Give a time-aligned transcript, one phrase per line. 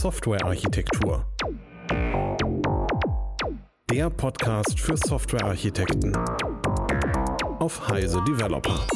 [0.00, 1.26] Softwarearchitektur.
[3.90, 6.16] Der Podcast für Softwarearchitekten
[7.58, 8.86] auf Heise Developer.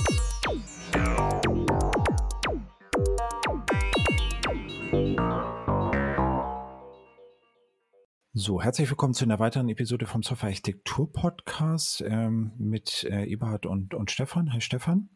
[8.32, 13.66] So, herzlich willkommen zu einer weiteren Episode vom Software Architektur Podcast ähm, mit äh, Eberhard
[13.66, 14.54] und, und Stefan.
[14.54, 15.10] Hi Stefan.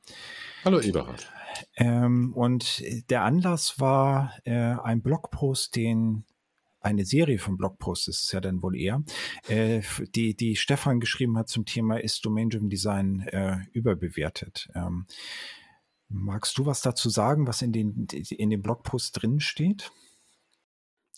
[0.67, 1.33] Hallo Eberhard.
[1.77, 6.25] Ähm, und der Anlass war äh, ein Blogpost, den
[6.81, 9.03] eine Serie von Blogposts ist es ja dann wohl eher,
[9.49, 9.83] äh,
[10.15, 14.69] die, die Stefan geschrieben hat zum Thema ist Domain-Driven Design äh, überbewertet.
[14.75, 15.07] Ähm,
[16.09, 19.91] magst du was dazu sagen, was in den, in dem Blogpost drin steht?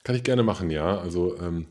[0.02, 0.98] Kann ich gerne machen, ja.
[0.98, 1.66] Also ähm,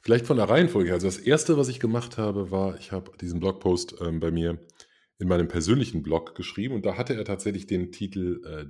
[0.00, 0.92] Vielleicht von der Reihenfolge.
[0.92, 4.58] Also das erste, was ich gemacht habe, war, ich habe diesen Blogpost ähm, bei mir
[5.18, 8.66] in meinem persönlichen Blog geschrieben und da hatte er tatsächlich den Titel äh,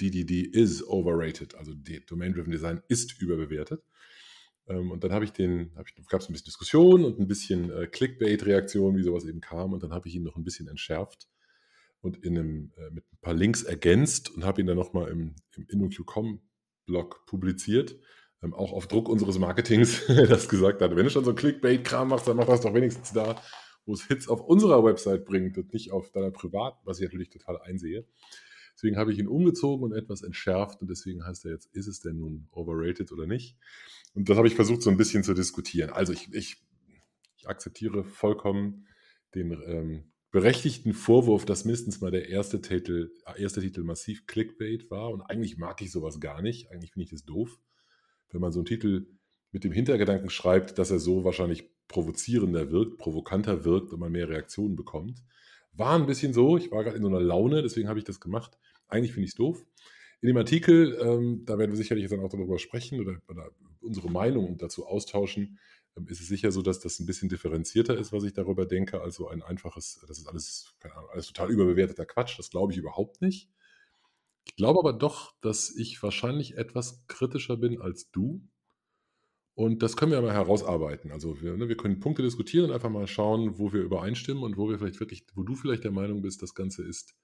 [0.00, 3.82] DDD is overrated, also Domain-Driven Design ist überbewertet.
[4.66, 7.70] Ähm, und dann habe ich den, hab gab es ein bisschen Diskussion und ein bisschen
[7.70, 11.28] äh, Clickbait-Reaktion, wie sowas eben kam und dann habe ich ihn noch ein bisschen entschärft
[12.00, 15.34] und in einem, äh, mit ein paar Links ergänzt und habe ihn dann nochmal im,
[15.56, 17.96] im InnoQ.com-Blog publiziert
[18.42, 22.26] ähm, auch auf Druck unseres Marketings, das gesagt hat, wenn du schon so Clickbait-Kram machst,
[22.26, 23.40] dann mach das doch wenigstens da,
[23.86, 27.30] wo es Hits auf unserer Website bringt und nicht auf deiner privaten, was ich natürlich
[27.30, 28.06] total einsehe.
[28.74, 32.00] Deswegen habe ich ihn umgezogen und etwas entschärft und deswegen heißt er jetzt, ist es
[32.00, 33.56] denn nun overrated oder nicht?
[34.14, 35.90] Und das habe ich versucht so ein bisschen zu diskutieren.
[35.90, 36.62] Also ich, ich,
[37.36, 38.86] ich akzeptiere vollkommen
[39.34, 45.10] den ähm, berechtigten Vorwurf, dass mindestens mal der erste Titel, erste Titel massiv Clickbait war
[45.10, 46.70] und eigentlich mag ich sowas gar nicht.
[46.70, 47.60] Eigentlich finde ich das doof
[48.32, 49.06] wenn man so einen Titel
[49.52, 54.28] mit dem Hintergedanken schreibt, dass er so wahrscheinlich provozierender wirkt, provokanter wirkt und man mehr
[54.28, 55.22] Reaktionen bekommt.
[55.72, 58.20] War ein bisschen so, ich war gerade in so einer Laune, deswegen habe ich das
[58.20, 58.56] gemacht.
[58.88, 59.64] Eigentlich finde ich es doof.
[60.20, 64.10] In dem Artikel, ähm, da werden wir sicherlich dann auch darüber sprechen oder, oder unsere
[64.10, 65.58] Meinung dazu austauschen,
[65.96, 69.00] ähm, ist es sicher so, dass das ein bisschen differenzierter ist, was ich darüber denke,
[69.00, 72.38] als so ein einfaches, das ist alles, keine Ahnung, alles total überbewerteter Quatsch.
[72.38, 73.48] Das glaube ich überhaupt nicht.
[74.44, 78.42] Ich glaube aber doch, dass ich wahrscheinlich etwas kritischer bin als du.
[79.60, 81.12] Und das können wir mal herausarbeiten.
[81.12, 84.56] Also wir, ne, wir können Punkte diskutieren und einfach mal schauen, wo wir übereinstimmen und
[84.56, 87.14] wo wir vielleicht wirklich, wo du vielleicht der Meinung bist, das Ganze ist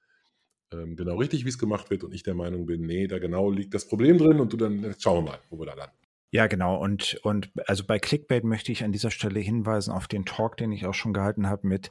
[0.71, 3.51] ähm, genau richtig, wie es gemacht wird, und ich der Meinung bin, nee, da genau
[3.51, 5.97] liegt das Problem drin und du dann schauen wir mal, wo wir da landen.
[6.31, 6.77] Ja, genau.
[6.77, 10.73] Und, und also bei Clickbait möchte ich an dieser Stelle hinweisen auf den Talk, den
[10.73, 11.89] ich auch schon gehalten habe mit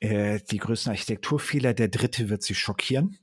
[0.00, 1.74] äh, die größten Architekturfehler.
[1.74, 3.18] Der dritte wird sie schockieren.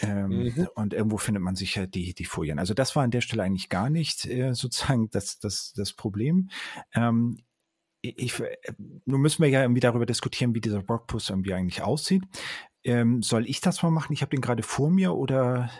[0.00, 0.68] Ähm, mhm.
[0.74, 2.58] Und irgendwo findet man sicher die, die Folien.
[2.58, 6.50] Also das war an der Stelle eigentlich gar nicht äh, sozusagen das, das, das Problem.
[6.94, 7.38] Ähm,
[8.00, 8.56] ich, äh,
[9.04, 12.22] nun müssen wir ja irgendwie darüber diskutieren, wie dieser Blogpost irgendwie eigentlich aussieht.
[12.84, 14.12] Ähm, soll ich das mal machen?
[14.12, 15.70] Ich habe den gerade vor mir oder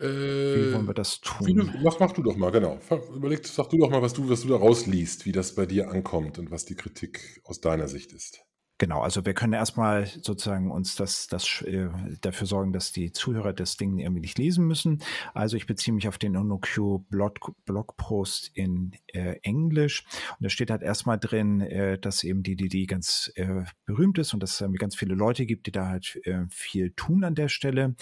[0.00, 1.56] wie wollen wir das tun?
[1.56, 2.78] Du, mach, mach, du doch mal, genau.
[3.14, 5.90] Überleg, sag du doch mal, was du, was du da rausliest, wie das bei dir
[5.90, 8.40] ankommt und was die Kritik aus deiner Sicht ist.
[8.80, 11.88] Genau, also wir können erstmal sozusagen uns das, das äh,
[12.20, 15.02] dafür sorgen, dass die Zuhörer das Ding irgendwie nicht lesen müssen.
[15.34, 20.04] Also ich beziehe mich auf den OnoQ Blog, Blogpost in äh, Englisch
[20.38, 24.32] und da steht halt erstmal drin, äh, dass eben die DDD ganz äh, berühmt ist
[24.32, 27.34] und dass es irgendwie ganz viele Leute gibt, die da halt äh, viel tun an
[27.34, 27.96] der Stelle.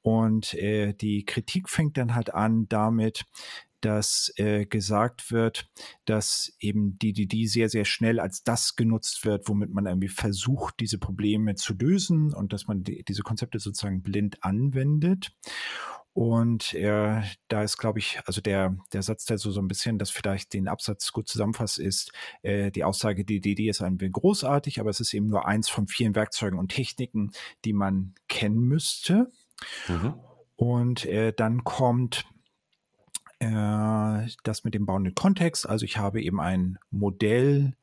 [0.00, 3.26] Und äh, die Kritik fängt dann halt an damit,
[3.84, 5.68] dass äh, gesagt wird,
[6.06, 10.98] dass eben DDD sehr, sehr schnell als das genutzt wird, womit man irgendwie versucht, diese
[10.98, 15.32] Probleme zu lösen und dass man die, diese Konzepte sozusagen blind anwendet.
[16.14, 19.98] Und äh, da ist, glaube ich, also der, der Satz, der so, so ein bisschen
[19.98, 22.12] das vielleicht den Absatz gut zusammenfasst, ist
[22.42, 25.68] äh, die Aussage, die DD ist ein wenig großartig, aber es ist eben nur eins
[25.68, 27.32] von vielen Werkzeugen und Techniken,
[27.64, 29.32] die man kennen müsste.
[29.88, 30.14] Mhm.
[30.56, 32.24] Und äh, dann kommt
[33.44, 35.68] äh, das mit dem Bounded Kontext.
[35.68, 37.74] Also ich habe eben ein Modell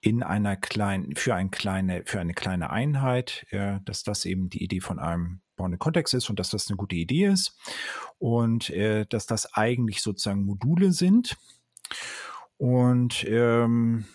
[0.00, 4.62] in einer kleinen, für, ein kleine, für eine kleine Einheit, äh, dass das eben die
[4.62, 7.56] Idee von einem Bounded Kontext ist und dass das eine gute Idee ist
[8.18, 11.36] und äh, dass das eigentlich sozusagen Module sind
[12.56, 14.06] und ähm,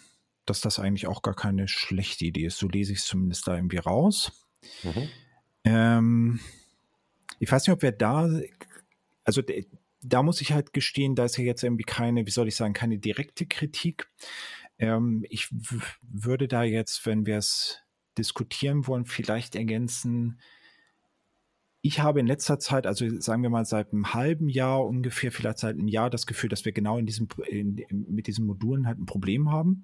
[0.45, 2.57] dass das eigentlich auch gar keine schlechte Idee ist.
[2.57, 4.47] So lese ich es zumindest da irgendwie raus.
[4.83, 5.09] Mhm.
[5.65, 6.39] Ähm,
[7.39, 8.29] ich weiß nicht, ob wir da,
[9.23, 9.41] also
[10.03, 12.73] da muss ich halt gestehen, da ist ja jetzt irgendwie keine, wie soll ich sagen,
[12.73, 14.09] keine direkte Kritik.
[14.77, 15.47] Ähm, ich
[16.01, 17.79] würde da jetzt, wenn wir es
[18.17, 20.39] diskutieren wollen, vielleicht ergänzen,
[21.85, 25.57] ich habe in letzter Zeit, also sagen wir mal seit einem halben Jahr ungefähr, vielleicht
[25.57, 28.99] seit einem Jahr, das Gefühl, dass wir genau in diesem, in, mit diesen Modulen halt
[28.99, 29.83] ein Problem haben.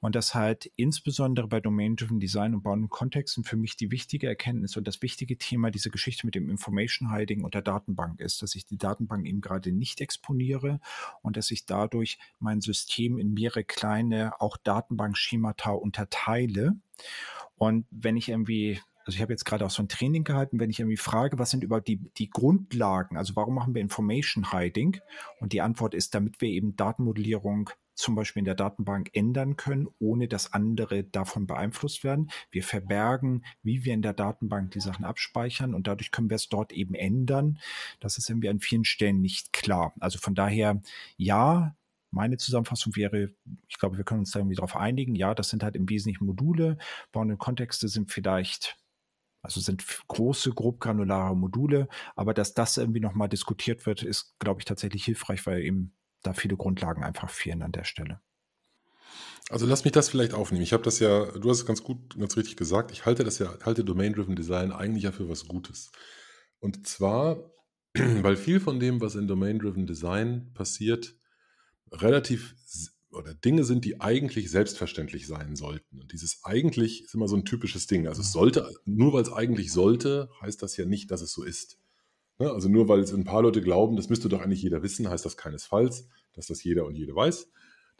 [0.00, 4.78] Und das halt insbesondere bei Domain-Driven Design und Bauen Kontexten für mich die wichtige Erkenntnis
[4.78, 8.54] und das wichtige Thema dieser Geschichte mit dem Information Hiding und der Datenbank ist, dass
[8.54, 10.80] ich die Datenbank eben gerade nicht exponiere
[11.20, 16.76] und dass ich dadurch mein System in mehrere kleine, auch Datenbankschemata unterteile.
[17.58, 20.70] Und wenn ich irgendwie also ich habe jetzt gerade auch so ein Training gehalten, wenn
[20.70, 24.98] ich irgendwie frage, was sind überhaupt die, die Grundlagen, also warum machen wir Information Hiding?
[25.40, 29.88] Und die Antwort ist, damit wir eben Datenmodellierung zum Beispiel in der Datenbank ändern können,
[29.98, 32.30] ohne dass andere davon beeinflusst werden.
[32.50, 36.48] Wir verbergen, wie wir in der Datenbank die Sachen abspeichern und dadurch können wir es
[36.48, 37.58] dort eben ändern.
[38.00, 39.92] Das ist irgendwie an vielen Stellen nicht klar.
[40.00, 40.80] Also von daher,
[41.16, 41.76] ja,
[42.10, 43.30] meine Zusammenfassung wäre,
[43.68, 46.26] ich glaube, wir können uns da irgendwie darauf einigen, ja, das sind halt im Wesentlichen
[46.26, 46.78] Module,
[47.12, 48.76] bauende Kontexte sind vielleicht
[49.44, 54.60] also sind große, grob granulare Module, aber dass das irgendwie nochmal diskutiert wird, ist, glaube
[54.60, 58.20] ich, tatsächlich hilfreich, weil eben da viele Grundlagen einfach fehlen an der Stelle.
[59.50, 60.62] Also lass mich das vielleicht aufnehmen.
[60.62, 62.90] Ich habe das ja, du hast es ganz gut, ganz richtig gesagt.
[62.90, 65.92] Ich halte das ja, halte Domain-Driven Design eigentlich ja für was Gutes.
[66.60, 67.52] Und zwar,
[67.94, 71.14] weil viel von dem, was in Domain-Driven Design passiert,
[71.92, 72.54] relativ
[73.14, 76.00] oder Dinge sind, die eigentlich selbstverständlich sein sollten.
[76.00, 78.06] Und dieses eigentlich ist immer so ein typisches Ding.
[78.06, 81.42] Also es sollte, nur weil es eigentlich sollte, heißt das ja nicht, dass es so
[81.42, 81.78] ist.
[82.38, 82.50] Ne?
[82.50, 85.24] Also nur weil es ein paar Leute glauben, das müsste doch eigentlich jeder wissen, heißt
[85.24, 87.48] das keinesfalls, dass das jeder und jede weiß.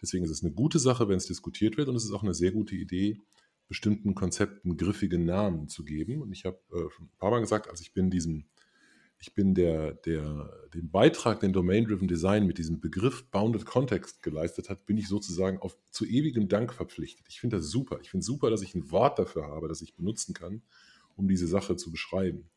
[0.02, 2.34] Deswegen ist es eine gute Sache, wenn es diskutiert wird und es ist auch eine
[2.34, 3.20] sehr gute Idee,
[3.69, 6.20] bestimmten Konzepten griffige Namen zu geben.
[6.20, 8.46] Und ich habe äh, schon ein paar Mal gesagt, als ich bin diesem
[9.19, 14.69] ich bin der, der, den Beitrag, den Domain-Driven Design mit diesem Begriff Bounded Context geleistet
[14.69, 17.26] hat, bin ich sozusagen auf, zu ewigem Dank verpflichtet.
[17.28, 17.99] Ich finde das super.
[18.02, 20.62] Ich finde super, dass ich ein Wort dafür habe, das ich benutzen kann,
[21.16, 22.50] um diese Sache zu beschreiben.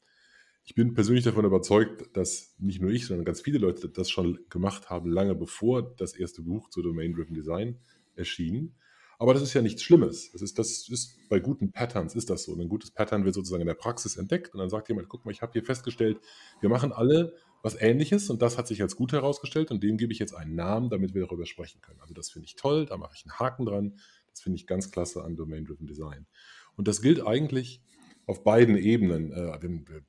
[0.66, 4.40] Ich bin persönlich davon überzeugt, dass nicht nur ich, sondern ganz viele Leute das schon
[4.50, 7.80] gemacht haben, lange bevor das erste Buch zu Domain-Driven Design
[8.16, 8.76] erschien.
[9.20, 10.32] Aber das ist ja nichts Schlimmes.
[10.32, 12.54] Das ist, das ist bei guten Patterns ist das so.
[12.54, 15.32] ein gutes Pattern wird sozusagen in der Praxis entdeckt und dann sagt jemand, guck mal,
[15.32, 16.20] ich habe hier festgestellt,
[16.62, 17.34] wir machen alle
[17.64, 20.56] was Ähnliches und das hat sich als gut herausgestellt und dem gebe ich jetzt einen
[20.56, 22.00] Namen, damit wir darüber sprechen können.
[22.00, 24.00] Also das finde ich toll, da mache ich einen Haken dran.
[24.30, 26.28] Das finde ich ganz klasse an Domain-Driven Design.
[26.76, 27.82] Und das gilt eigentlich
[28.28, 29.32] auf beiden Ebenen.
[29.32, 29.58] Äh,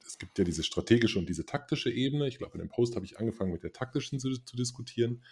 [0.07, 2.29] es gibt ja diese strategische und diese taktische Ebene.
[2.29, 5.23] Ich glaube, in dem Post habe ich angefangen, mit der taktischen zu, zu diskutieren.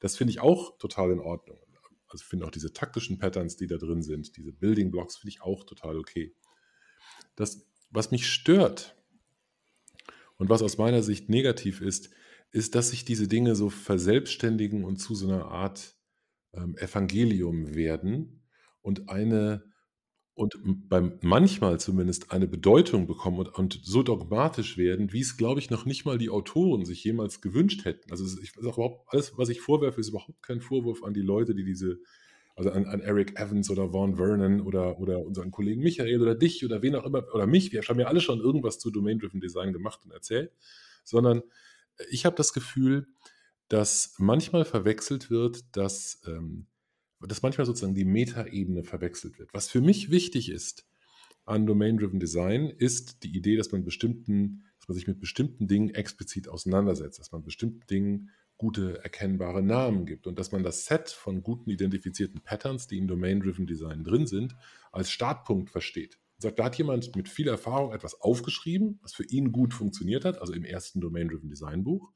[0.00, 1.58] Das finde ich auch total in Ordnung
[2.08, 5.30] also ich finde auch diese taktischen Patterns, die da drin sind, diese Building Blocks, finde
[5.30, 6.34] ich auch total okay.
[7.34, 8.96] Das, was mich stört
[10.36, 12.10] und was aus meiner Sicht negativ ist,
[12.52, 15.96] ist, dass sich diese Dinge so verselbstständigen und zu so einer Art
[16.52, 18.42] ähm, Evangelium werden
[18.82, 19.64] und eine
[20.36, 25.60] und beim manchmal zumindest eine Bedeutung bekommen und, und so dogmatisch werden, wie es, glaube
[25.60, 28.10] ich, noch nicht mal die Autoren sich jemals gewünscht hätten.
[28.10, 31.22] Also ich ist auch überhaupt, alles, was ich vorwerfe, ist überhaupt kein Vorwurf an die
[31.22, 32.00] Leute, die diese,
[32.54, 36.62] also an, an Eric Evans oder Vaughn Vernon oder, oder unseren Kollegen Michael oder dich
[36.66, 39.72] oder wen auch immer, oder mich, wir haben ja alle schon irgendwas zu Domain-Driven Design
[39.72, 40.52] gemacht und erzählt,
[41.02, 41.42] sondern
[42.10, 43.06] ich habe das Gefühl,
[43.68, 46.66] dass manchmal verwechselt wird, dass ähm,
[47.20, 49.52] dass manchmal sozusagen die Metaebene verwechselt wird.
[49.52, 50.86] Was für mich wichtig ist
[51.44, 55.90] an Domain-Driven Design, ist die Idee, dass man bestimmten, dass man sich mit bestimmten Dingen
[55.90, 61.10] explizit auseinandersetzt, dass man bestimmten Dingen gute erkennbare Namen gibt und dass man das Set
[61.10, 64.56] von guten identifizierten Patterns, die in Domain-Driven Design drin sind,
[64.92, 66.18] als Startpunkt versteht.
[66.36, 70.24] Und sagt, da hat jemand mit viel Erfahrung etwas aufgeschrieben, was für ihn gut funktioniert
[70.24, 72.12] hat, also im ersten Domain-Driven Design Buch.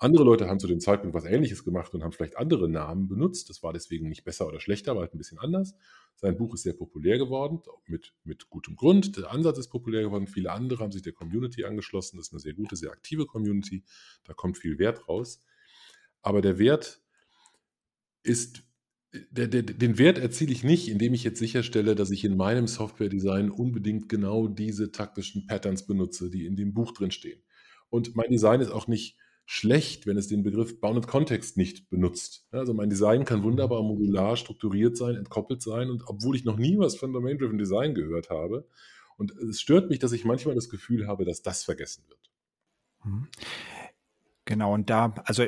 [0.00, 3.50] Andere Leute haben zu dem Zeitpunkt was Ähnliches gemacht und haben vielleicht andere Namen benutzt.
[3.50, 5.74] Das war deswegen nicht besser oder schlechter, war halt ein bisschen anders.
[6.14, 9.16] Sein Buch ist sehr populär geworden, mit, mit gutem Grund.
[9.16, 10.28] Der Ansatz ist populär geworden.
[10.28, 12.16] Viele andere haben sich der Community angeschlossen.
[12.16, 13.82] Das ist eine sehr gute, sehr aktive Community.
[14.22, 15.42] Da kommt viel Wert raus.
[16.22, 17.02] Aber der Wert
[18.22, 18.62] ist,
[19.12, 24.08] den Wert erziele ich nicht, indem ich jetzt sicherstelle, dass ich in meinem Software-Design unbedingt
[24.08, 27.42] genau diese taktischen Patterns benutze, die in dem Buch drin stehen.
[27.90, 29.16] Und mein Design ist auch nicht
[29.50, 32.46] schlecht, wenn es den Begriff Bounded Context nicht benutzt.
[32.50, 36.78] Also mein Design kann wunderbar modular strukturiert sein, entkoppelt sein und obwohl ich noch nie
[36.78, 38.68] was von Domain-Driven Design gehört habe.
[39.16, 42.30] Und es stört mich, dass ich manchmal das Gefühl habe, dass das vergessen wird.
[43.04, 43.28] Mhm.
[44.44, 45.46] Genau, und da, also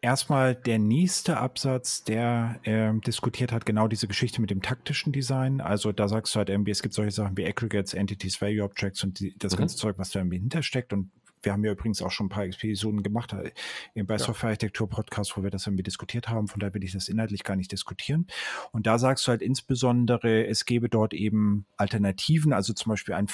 [0.00, 5.60] erstmal der nächste Absatz, der äh, diskutiert hat, genau diese Geschichte mit dem taktischen Design.
[5.60, 9.04] Also da sagst du halt irgendwie, es gibt solche Sachen wie Aggregates, Entities, Value Objects
[9.04, 9.58] und die, das mhm.
[9.58, 10.92] ganze Zeug, was da irgendwie hintersteckt.
[10.92, 14.18] Und wir haben ja übrigens auch schon ein paar Episoden gemacht äh, bei ja.
[14.18, 16.48] Software-Architektur-Podcast, wo wir das irgendwie diskutiert haben.
[16.48, 18.26] Von daher will ich das inhaltlich gar nicht diskutieren.
[18.72, 23.28] Und da sagst du halt insbesondere, es gäbe dort eben Alternativen, also zum Beispiel ein,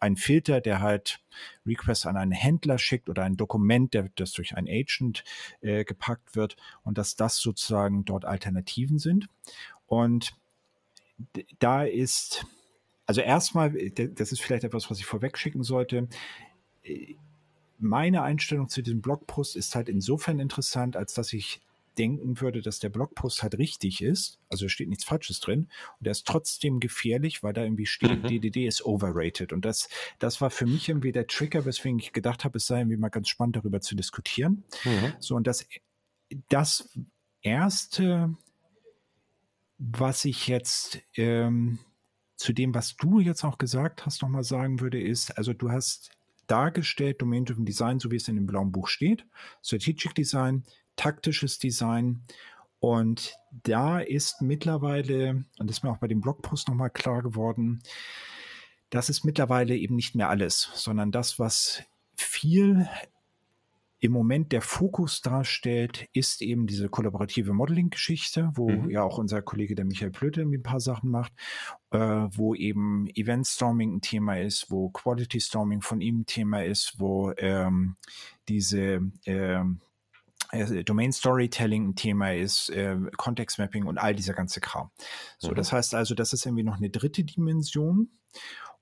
[0.00, 1.20] ein Filter, der halt
[1.66, 5.24] Requests an einen Händler schickt oder ein Dokument, der, das durch ein Agent
[5.60, 9.28] äh, gepackt wird und dass das sozusagen dort Alternativen sind.
[9.86, 10.34] Und
[11.58, 12.46] da ist,
[13.06, 16.08] also erstmal, das ist vielleicht etwas, was ich vorweg schicken sollte.
[17.80, 21.60] Meine Einstellung zu diesem Blogpost ist halt insofern interessant, als dass ich
[21.98, 25.68] denken würde, dass der Blogpost halt richtig ist, also steht nichts Falsches drin,
[25.98, 28.28] und er ist trotzdem gefährlich, weil da irgendwie steht, mhm.
[28.28, 29.52] DDD ist overrated.
[29.52, 32.78] Und das, das war für mich irgendwie der Trigger, weswegen ich gedacht habe, es sei
[32.80, 34.64] irgendwie mal ganz spannend, darüber zu diskutieren.
[34.84, 35.12] Mhm.
[35.18, 35.66] So, und das,
[36.48, 36.88] das
[37.42, 38.34] erste,
[39.78, 41.80] was ich jetzt ähm,
[42.36, 46.12] zu dem, was du jetzt auch gesagt hast, nochmal sagen würde, ist, also du hast
[46.50, 49.26] dargestellt Domain-Driven Design, so wie es in dem blauen Buch steht,
[49.62, 50.64] Strategic Design,
[50.96, 52.22] taktisches Design.
[52.78, 57.82] Und da ist mittlerweile, und das ist mir auch bei dem Blogpost nochmal klar geworden,
[58.88, 61.82] das ist mittlerweile eben nicht mehr alles, sondern das, was
[62.16, 62.88] viel
[64.00, 68.90] im Moment der Fokus darstellt, ist eben diese kollaborative Modeling-Geschichte, wo mhm.
[68.90, 71.32] ja auch unser Kollege der Michael Plöte ein paar Sachen macht,
[71.90, 77.32] äh, wo eben Event-Storming ein Thema ist, wo Quality-Storming von ihm ein Thema ist, wo
[77.36, 77.96] ähm,
[78.48, 79.80] diese ähm,
[80.50, 84.90] äh, Domain Storytelling ein Thema ist, äh, Context Mapping und all dieser ganze Kram.
[85.36, 85.56] So, mhm.
[85.56, 88.10] das heißt also, das ist irgendwie noch eine dritte Dimension.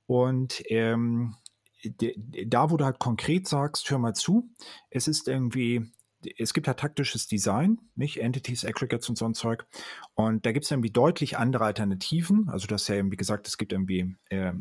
[0.07, 1.35] Und ähm,
[1.83, 4.51] da, wo du halt konkret sagst, hör mal zu,
[4.91, 5.93] es ist irgendwie,
[6.37, 9.67] es gibt halt taktisches Design, nicht Entities, Aggregates und so ein Zeug.
[10.15, 12.49] Und da gibt es irgendwie deutlich andere Alternativen.
[12.49, 14.53] Also das ist ja irgendwie gesagt, es gibt irgendwie äh,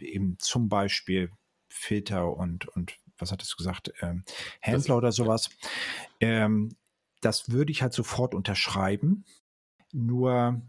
[0.00, 1.30] eben zum Beispiel
[1.68, 4.24] Filter und, und was hattest du gesagt, ähm,
[4.60, 5.50] Händler das, oder sowas.
[6.20, 6.76] Ähm,
[7.20, 9.24] das würde ich halt sofort unterschreiben.
[9.92, 10.60] Nur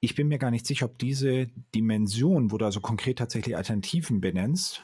[0.00, 4.20] ich bin mir gar nicht sicher, ob diese Dimension, wo du also konkret tatsächlich Alternativen
[4.20, 4.82] benennst,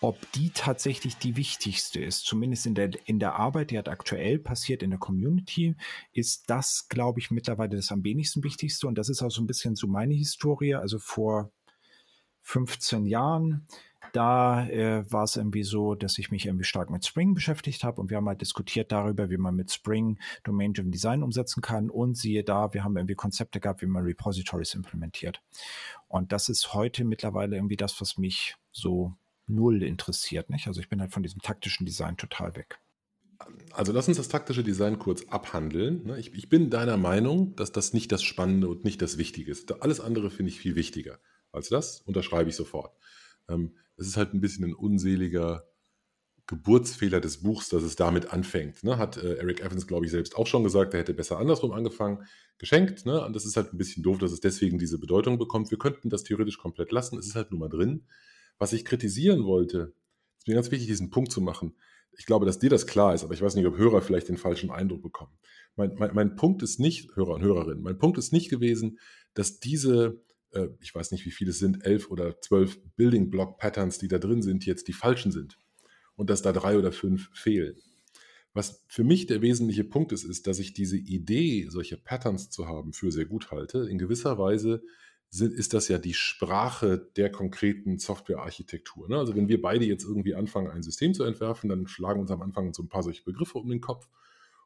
[0.00, 2.26] ob die tatsächlich die wichtigste ist.
[2.26, 5.74] Zumindest in der, in der Arbeit, die halt aktuell passiert in der Community,
[6.12, 8.86] ist das, glaube ich, mittlerweile das am wenigsten wichtigste.
[8.86, 10.74] Und das ist auch so ein bisschen so meine Historie.
[10.74, 11.50] Also vor
[12.42, 13.66] 15 Jahren,
[14.12, 18.00] da äh, war es irgendwie so, dass ich mich irgendwie stark mit Spring beschäftigt habe
[18.00, 22.16] und wir haben halt diskutiert darüber, wie man mit Spring Domain-Driven Design umsetzen kann und
[22.16, 25.42] siehe da, wir haben irgendwie Konzepte gehabt, wie man Repositories implementiert.
[26.08, 29.14] Und das ist heute mittlerweile irgendwie das, was mich so
[29.46, 30.50] null interessiert.
[30.50, 30.66] Nicht?
[30.66, 32.78] Also ich bin halt von diesem taktischen Design total weg.
[33.72, 36.04] Also lass uns das taktische Design kurz abhandeln.
[36.04, 36.18] Ne?
[36.18, 39.70] Ich, ich, bin deiner Meinung, dass das nicht das Spannende und nicht das Wichtige ist.
[39.82, 41.18] Alles andere finde ich viel wichtiger
[41.52, 42.96] als das, unterschreibe ich sofort.
[43.48, 45.64] Ähm, es ist halt ein bisschen ein unseliger
[46.46, 48.84] Geburtsfehler des Buchs, dass es damit anfängt.
[48.84, 48.98] Ne?
[48.98, 52.24] Hat äh, Eric Evans, glaube ich, selbst auch schon gesagt, er hätte besser andersrum angefangen,
[52.58, 53.04] geschenkt.
[53.04, 53.24] Ne?
[53.24, 55.70] Und das ist halt ein bisschen doof, dass es deswegen diese Bedeutung bekommt.
[55.70, 57.18] Wir könnten das theoretisch komplett lassen.
[57.18, 58.06] Es ist halt nur mal drin.
[58.58, 59.94] Was ich kritisieren wollte,
[60.38, 61.74] ist mir ganz wichtig, diesen Punkt zu machen.
[62.18, 64.38] Ich glaube, dass dir das klar ist, aber ich weiß nicht, ob Hörer vielleicht den
[64.38, 65.32] falschen Eindruck bekommen.
[65.76, 68.98] Mein, mein, mein Punkt ist nicht, Hörer und Hörerinnen, mein Punkt ist nicht gewesen,
[69.34, 70.22] dass diese,
[70.52, 74.08] äh, ich weiß nicht, wie viele es sind, elf oder zwölf Building Block Patterns, die
[74.08, 75.58] da drin sind, jetzt die falschen sind.
[76.14, 77.76] Und dass da drei oder fünf fehlen.
[78.54, 82.66] Was für mich der wesentliche Punkt ist, ist, dass ich diese Idee, solche Patterns zu
[82.66, 83.86] haben, für sehr gut halte.
[83.86, 84.82] In gewisser Weise
[85.30, 89.08] sind, ist das ja die Sprache der konkreten Softwarearchitektur.
[89.08, 89.18] Ne?
[89.18, 92.42] Also wenn wir beide jetzt irgendwie anfangen, ein System zu entwerfen, dann schlagen uns am
[92.42, 94.08] Anfang so ein paar solche Begriffe um den Kopf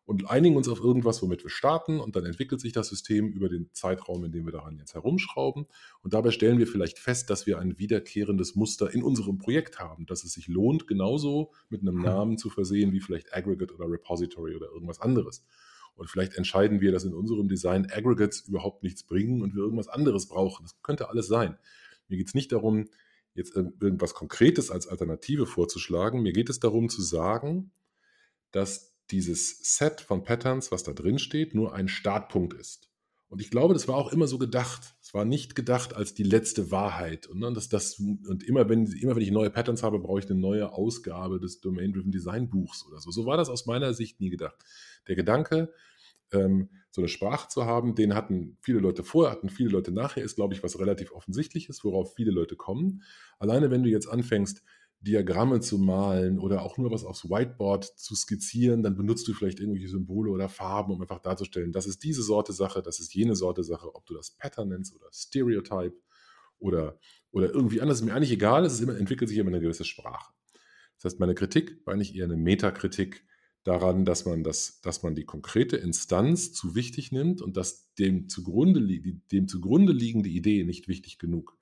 [0.04, 3.48] und einigen uns auf irgendwas, womit wir starten und dann entwickelt sich das System über
[3.48, 5.66] den Zeitraum, in dem wir daran jetzt herumschrauben
[6.02, 10.06] und dabei stellen wir vielleicht fest, dass wir ein wiederkehrendes Muster in unserem Projekt haben,
[10.06, 12.02] dass es sich lohnt, genauso mit einem hm.
[12.02, 15.44] Namen zu versehen wie vielleicht Aggregate oder Repository oder irgendwas anderes.
[16.00, 19.88] Und vielleicht entscheiden wir, dass in unserem Design Aggregates überhaupt nichts bringen und wir irgendwas
[19.88, 20.62] anderes brauchen.
[20.64, 21.58] Das könnte alles sein.
[22.08, 22.88] Mir geht es nicht darum,
[23.34, 26.22] jetzt irgendwas Konkretes als Alternative vorzuschlagen.
[26.22, 27.70] Mir geht es darum zu sagen,
[28.50, 32.88] dass dieses Set von Patterns, was da drin steht, nur ein Startpunkt ist.
[33.28, 34.94] Und ich glaube, das war auch immer so gedacht.
[35.02, 37.26] Es war nicht gedacht als die letzte Wahrheit.
[37.26, 40.30] Und, ne, dass das, und immer, wenn, immer wenn ich neue Patterns habe, brauche ich
[40.30, 43.10] eine neue Ausgabe des Domain-Driven Design Buchs oder so.
[43.10, 44.56] So war das aus meiner Sicht nie gedacht.
[45.06, 45.72] Der Gedanke,
[46.32, 50.24] ähm, so eine Sprache zu haben, den hatten viele Leute vorher, hatten viele Leute nachher,
[50.24, 53.02] ist, glaube ich, was relativ offensichtliches, worauf viele Leute kommen.
[53.38, 54.62] Alleine wenn du jetzt anfängst,
[55.02, 59.58] Diagramme zu malen oder auch nur was aufs Whiteboard zu skizzieren, dann benutzt du vielleicht
[59.58, 63.34] irgendwelche Symbole oder Farben, um einfach darzustellen, das ist diese Sorte Sache, das ist jene
[63.34, 65.96] Sorte Sache, ob du das Pattern nennst oder Stereotype
[66.58, 66.98] oder,
[67.30, 69.84] oder irgendwie anders, ist mir eigentlich egal, es ist immer, entwickelt sich immer eine gewisse
[69.84, 70.34] Sprache.
[70.96, 73.24] Das heißt, meine Kritik war eigentlich eher eine Metakritik
[73.64, 78.28] daran, dass man, das, dass man die konkrete Instanz zu wichtig nimmt und dass dem
[78.28, 78.80] zugrunde,
[79.32, 81.56] dem zugrunde liegende Idee nicht wichtig genug.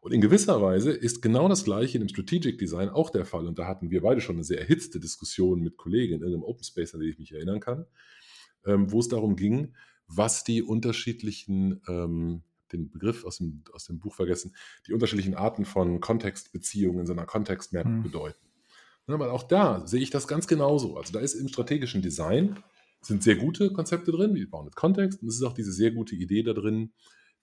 [0.00, 3.46] Und in gewisser Weise ist genau das Gleiche im Strategic Design auch der Fall.
[3.46, 6.64] Und da hatten wir beide schon eine sehr erhitzte Diskussion mit Kollegen in irgendeinem Open
[6.64, 7.84] Space, an den ich mich erinnern kann,
[8.64, 9.74] ähm, wo es darum ging,
[10.06, 12.42] was die unterschiedlichen, ähm,
[12.72, 14.54] den Begriff aus dem, aus dem Buch vergessen,
[14.86, 18.02] die unterschiedlichen Arten von Kontextbeziehungen in so einer Kontextmap hm.
[18.02, 18.49] bedeuten.
[19.10, 20.96] Ja, weil auch da sehe ich das ganz genauso.
[20.96, 22.62] Also da ist im strategischen Design
[23.00, 25.20] sind sehr gute Konzepte drin, wir bauen mit Kontext.
[25.20, 26.92] Und es ist auch diese sehr gute Idee da drin,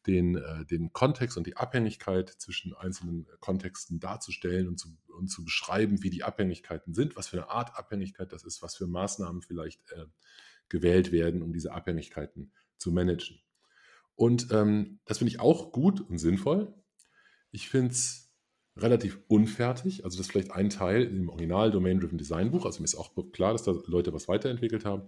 [0.06, 5.44] den, äh, den Kontext und die Abhängigkeit zwischen einzelnen Kontexten darzustellen und zu, und zu
[5.44, 9.42] beschreiben, wie die Abhängigkeiten sind, was für eine Art Abhängigkeit das ist, was für Maßnahmen
[9.42, 10.06] vielleicht äh,
[10.70, 13.42] gewählt werden, um diese Abhängigkeiten zu managen.
[14.16, 16.74] Und ähm, das finde ich auch gut und sinnvoll.
[17.52, 18.27] Ich finde es
[18.82, 20.04] relativ unfertig.
[20.04, 22.66] Also das ist vielleicht ein Teil im Original Domain-Driven Design Buch.
[22.66, 25.04] Also mir ist auch klar, dass da Leute was weiterentwickelt haben.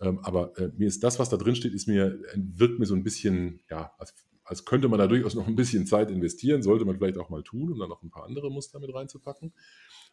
[0.00, 2.94] Ähm, aber äh, mir ist das, was da drin steht, ist mir, wirkt mir so
[2.94, 4.14] ein bisschen, ja, als
[4.48, 7.42] als könnte man da durchaus noch ein bisschen Zeit investieren, sollte man vielleicht auch mal
[7.42, 9.52] tun, um dann noch ein paar andere Muster mit reinzupacken.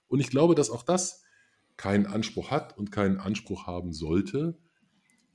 [0.07, 1.23] Und ich glaube, dass auch das
[1.77, 4.57] keinen Anspruch hat und keinen Anspruch haben sollte,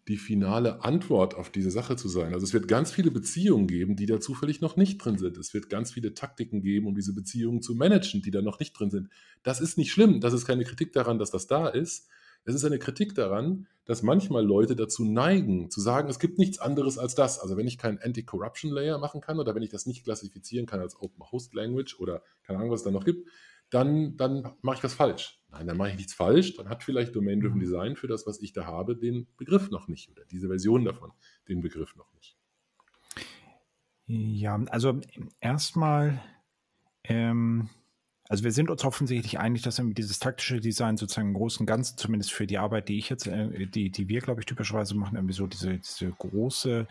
[0.09, 2.33] die finale Antwort auf diese Sache zu sein.
[2.33, 5.37] Also es wird ganz viele Beziehungen geben, die da zufällig noch nicht drin sind.
[5.37, 8.73] Es wird ganz viele Taktiken geben, um diese Beziehungen zu managen, die da noch nicht
[8.73, 9.09] drin sind.
[9.43, 10.21] Das ist nicht schlimm.
[10.21, 12.09] Das ist keine Kritik daran, dass das da ist.
[12.45, 16.59] Es ist eine Kritik daran, dass manchmal Leute dazu neigen, zu sagen, es gibt nichts
[16.59, 17.39] anderes als das.
[17.39, 20.81] Also wenn ich keinen Anti-Corruption Layer machen kann oder wenn ich das nicht klassifizieren kann
[20.81, 23.29] als Open Host Language oder keine Ahnung, was es da noch gibt,
[23.69, 25.40] dann, dann mache ich was falsch.
[25.53, 26.57] Nein, dann mache ich nichts falsch.
[26.57, 27.61] Dann hat vielleicht Domain-Driven mhm.
[27.61, 31.13] Design für das, was ich da habe, den Begriff noch nicht oder diese Version davon
[31.49, 32.37] den Begriff noch nicht.
[34.07, 35.01] Ja, also
[35.41, 36.21] erstmal
[37.05, 37.71] ähm,
[38.31, 41.99] also wir sind uns offensichtlich einig, dass dieses taktische Design sozusagen im Großen und Ganzen,
[41.99, 45.17] zumindest für die Arbeit, die ich jetzt, äh, die, die wir, glaube ich, typischerweise machen,
[45.17, 46.87] irgendwie so diese, diese große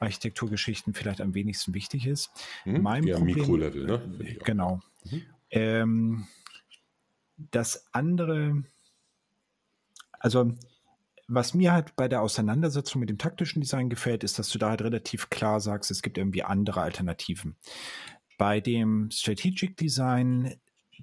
[0.00, 2.32] Architekturgeschichten vielleicht am wenigsten wichtig ist.
[2.64, 2.82] Hm?
[2.82, 4.36] Mein ja, Problem, Mikrolevel, ne?
[4.44, 4.80] Genau.
[5.04, 5.22] Mhm.
[5.52, 6.26] Ähm,
[7.50, 8.62] das andere,
[10.18, 10.52] also
[11.32, 14.70] was mir halt bei der Auseinandersetzung mit dem taktischen Design gefällt, ist, dass du da
[14.70, 17.56] halt relativ klar sagst, es gibt irgendwie andere Alternativen.
[18.36, 20.56] Bei dem Strategic Design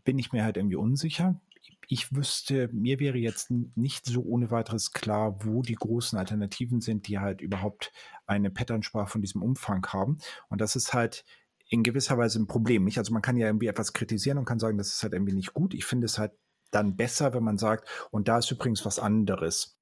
[0.04, 1.40] bin ich mir halt irgendwie unsicher.
[1.88, 7.08] Ich wüsste, mir wäre jetzt nicht so ohne weiteres klar, wo die großen Alternativen sind,
[7.08, 7.94] die halt überhaupt
[8.26, 10.18] eine Patternsprache von diesem Umfang haben.
[10.50, 11.24] Und das ist halt
[11.70, 12.86] in gewisser Weise ein Problem.
[12.86, 12.98] Nicht?
[12.98, 15.54] Also man kann ja irgendwie etwas kritisieren und kann sagen, das ist halt irgendwie nicht
[15.54, 15.74] gut.
[15.74, 16.32] Ich finde es halt
[16.72, 19.78] dann besser, wenn man sagt, und da ist übrigens was anderes.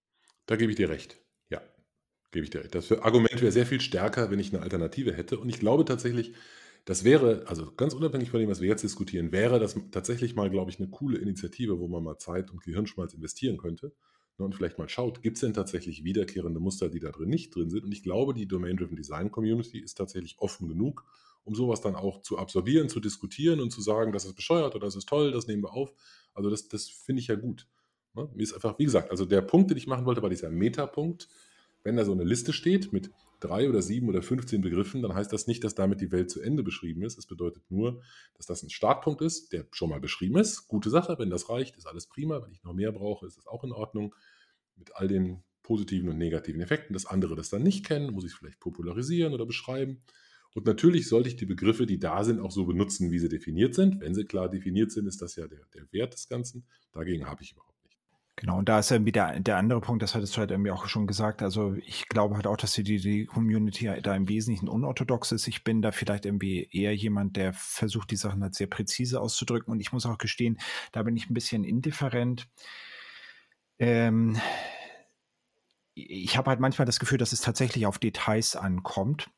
[0.45, 1.19] Da gebe ich dir recht.
[1.49, 1.61] Ja,
[2.31, 2.75] gebe ich dir recht.
[2.75, 5.39] Das Argument wäre sehr viel stärker, wenn ich eine Alternative hätte.
[5.39, 6.33] Und ich glaube tatsächlich,
[6.85, 10.51] das wäre, also ganz unabhängig von dem, was wir jetzt diskutieren, wäre das tatsächlich mal,
[10.51, 13.91] glaube ich, eine coole Initiative, wo man mal Zeit und Gehirnschmalz investieren könnte
[14.37, 17.55] ne, und vielleicht mal schaut, gibt es denn tatsächlich wiederkehrende Muster, die da drin nicht
[17.55, 17.83] drin sind?
[17.83, 21.05] Und ich glaube, die Domain-Driven Design Community ist tatsächlich offen genug,
[21.45, 24.85] um sowas dann auch zu absorbieren, zu diskutieren und zu sagen, das ist bescheuert oder
[24.85, 25.93] das ist toll, das nehmen wir auf.
[26.33, 27.67] Also das, das finde ich ja gut.
[28.15, 28.29] Ne?
[28.33, 31.29] Mir ist einfach, wie gesagt, also der Punkt, den ich machen wollte, war dieser Metapunkt.
[31.83, 35.31] Wenn da so eine Liste steht mit drei oder sieben oder 15 Begriffen, dann heißt
[35.31, 37.19] das nicht, dass damit die Welt zu Ende beschrieben ist.
[37.19, 38.01] Es bedeutet nur,
[38.33, 40.67] dass das ein Startpunkt ist, der schon mal beschrieben ist.
[40.67, 42.41] Gute Sache, wenn das reicht, ist alles prima.
[42.43, 44.15] Wenn ich noch mehr brauche, ist das auch in Ordnung.
[44.75, 46.93] Mit all den positiven und negativen Effekten.
[46.93, 49.99] Das andere das dann nicht kennen, muss ich vielleicht popularisieren oder beschreiben.
[50.55, 53.75] Und natürlich sollte ich die Begriffe, die da sind, auch so benutzen, wie sie definiert
[53.75, 53.99] sind.
[53.99, 56.65] Wenn sie klar definiert sind, ist das ja der, der Wert des Ganzen.
[56.93, 57.75] Dagegen habe ich überhaupt
[58.37, 60.87] Genau, und da ist irgendwie der, der andere Punkt, das hattest du halt irgendwie auch
[60.87, 61.41] schon gesagt.
[61.41, 65.47] Also ich glaube halt auch, dass die, die Community da im Wesentlichen unorthodox ist.
[65.47, 69.71] Ich bin da vielleicht irgendwie eher jemand, der versucht, die Sachen halt sehr präzise auszudrücken.
[69.71, 70.59] Und ich muss auch gestehen,
[70.91, 72.49] da bin ich ein bisschen indifferent.
[73.79, 74.37] Ähm,
[75.93, 79.29] ich habe halt manchmal das Gefühl, dass es tatsächlich auf Details ankommt.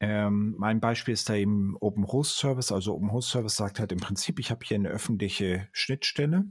[0.00, 2.70] Ähm, mein Beispiel ist da eben Open Host Service.
[2.70, 6.44] Also Open Host Service sagt halt im Prinzip, ich habe hier eine öffentliche Schnittstelle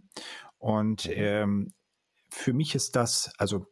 [0.58, 1.14] und mhm.
[1.16, 1.74] ähm,
[2.30, 3.68] für mich ist das, also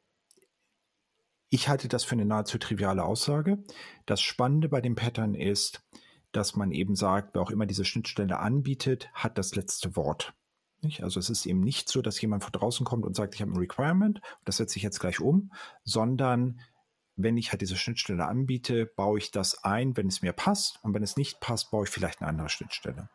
[1.50, 3.64] ich halte das für eine nahezu triviale Aussage.
[4.06, 5.86] Das Spannende bei dem Pattern ist,
[6.32, 10.34] dass man eben sagt, wer auch immer diese Schnittstelle anbietet, hat das letzte Wort.
[10.82, 11.04] Nicht?
[11.04, 13.52] Also es ist eben nicht so, dass jemand von draußen kommt und sagt, ich habe
[13.52, 15.52] ein Requirement, das setze ich jetzt gleich um,
[15.84, 16.60] sondern
[17.18, 20.80] wenn ich halt diese Schnittstelle anbiete, baue ich das ein, wenn es mir passt.
[20.84, 23.10] Und wenn es nicht passt, baue ich vielleicht eine andere Schnittstelle.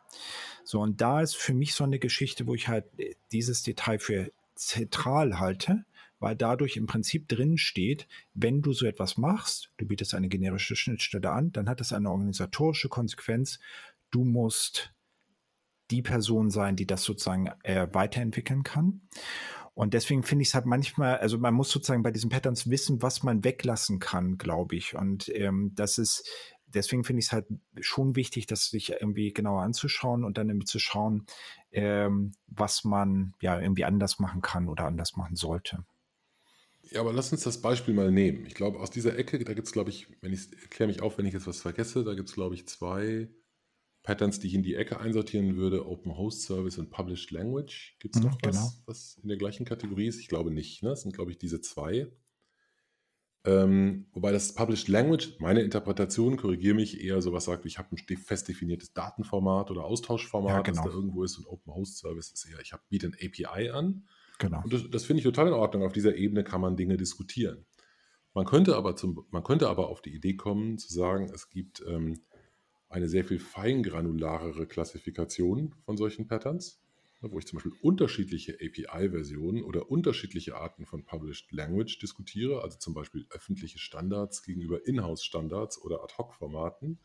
[0.63, 3.99] So, und da ist für mich so eine Geschichte, wo ich halt äh, dieses Detail
[3.99, 5.85] für zentral halte,
[6.19, 10.75] weil dadurch im Prinzip drin steht, wenn du so etwas machst, du bietest eine generische
[10.75, 13.59] Schnittstelle an, dann hat das eine organisatorische Konsequenz.
[14.11, 14.93] Du musst
[15.89, 19.01] die Person sein, die das sozusagen äh, weiterentwickeln kann.
[19.73, 23.01] Und deswegen finde ich es halt manchmal, also man muss sozusagen bei diesen Patterns wissen,
[23.01, 24.95] was man weglassen kann, glaube ich.
[24.95, 26.29] Und ähm, das ist,
[26.67, 27.47] deswegen finde ich es halt
[27.79, 31.25] schon wichtig, das sich irgendwie genauer anzuschauen und dann irgendwie zu schauen,
[31.71, 35.85] ähm, was man ja irgendwie anders machen kann oder anders machen sollte.
[36.89, 38.45] Ja, aber lass uns das Beispiel mal nehmen.
[38.45, 41.17] Ich glaube, aus dieser Ecke, da gibt es, glaube ich, wenn ich erkläre mich auf,
[41.17, 43.29] wenn ich jetzt was vergesse, da gibt es, glaube ich, zwei
[44.03, 47.97] Patterns, die ich in die Ecke einsortieren würde: Open Host Service und Published Language.
[47.99, 48.71] Gibt es mhm, noch was, genau.
[48.85, 50.19] was in der gleichen Kategorie ist?
[50.19, 50.83] Ich glaube nicht.
[50.83, 50.89] Ne?
[50.89, 52.11] Das sind, glaube ich, diese zwei.
[53.43, 58.17] Ähm, wobei das Published Language, meine Interpretation, korrigiere mich, eher sowas sagt, ich habe ein
[58.17, 60.83] fest definiertes Datenformat oder Austauschformat, ja, genau.
[60.83, 63.71] das da irgendwo ist und Open Host Service ist eher, ich hab, biete ein API
[63.71, 64.07] an.
[64.37, 64.61] Genau.
[64.63, 65.83] Und das, das finde ich total in Ordnung.
[65.83, 67.65] Auf dieser Ebene kann man Dinge diskutieren.
[68.33, 71.83] Man könnte aber, zum, man könnte aber auf die Idee kommen, zu sagen, es gibt
[71.87, 72.21] ähm,
[72.91, 76.81] eine sehr viel feingranularere Klassifikation von solchen Patterns,
[77.21, 82.93] wo ich zum Beispiel unterschiedliche API-Versionen oder unterschiedliche Arten von Published Language diskutiere, also zum
[82.93, 86.99] Beispiel öffentliche Standards gegenüber Inhouse-Standards oder Ad-Hoc-Formaten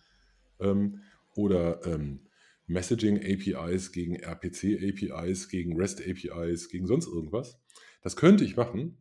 [0.61, 1.03] ähm,
[1.35, 2.20] oder ähm,
[2.66, 7.61] Messaging-APIs gegen RPC-APIs, gegen REST-APIs, gegen sonst irgendwas.
[8.03, 8.99] Das könnte ich machen,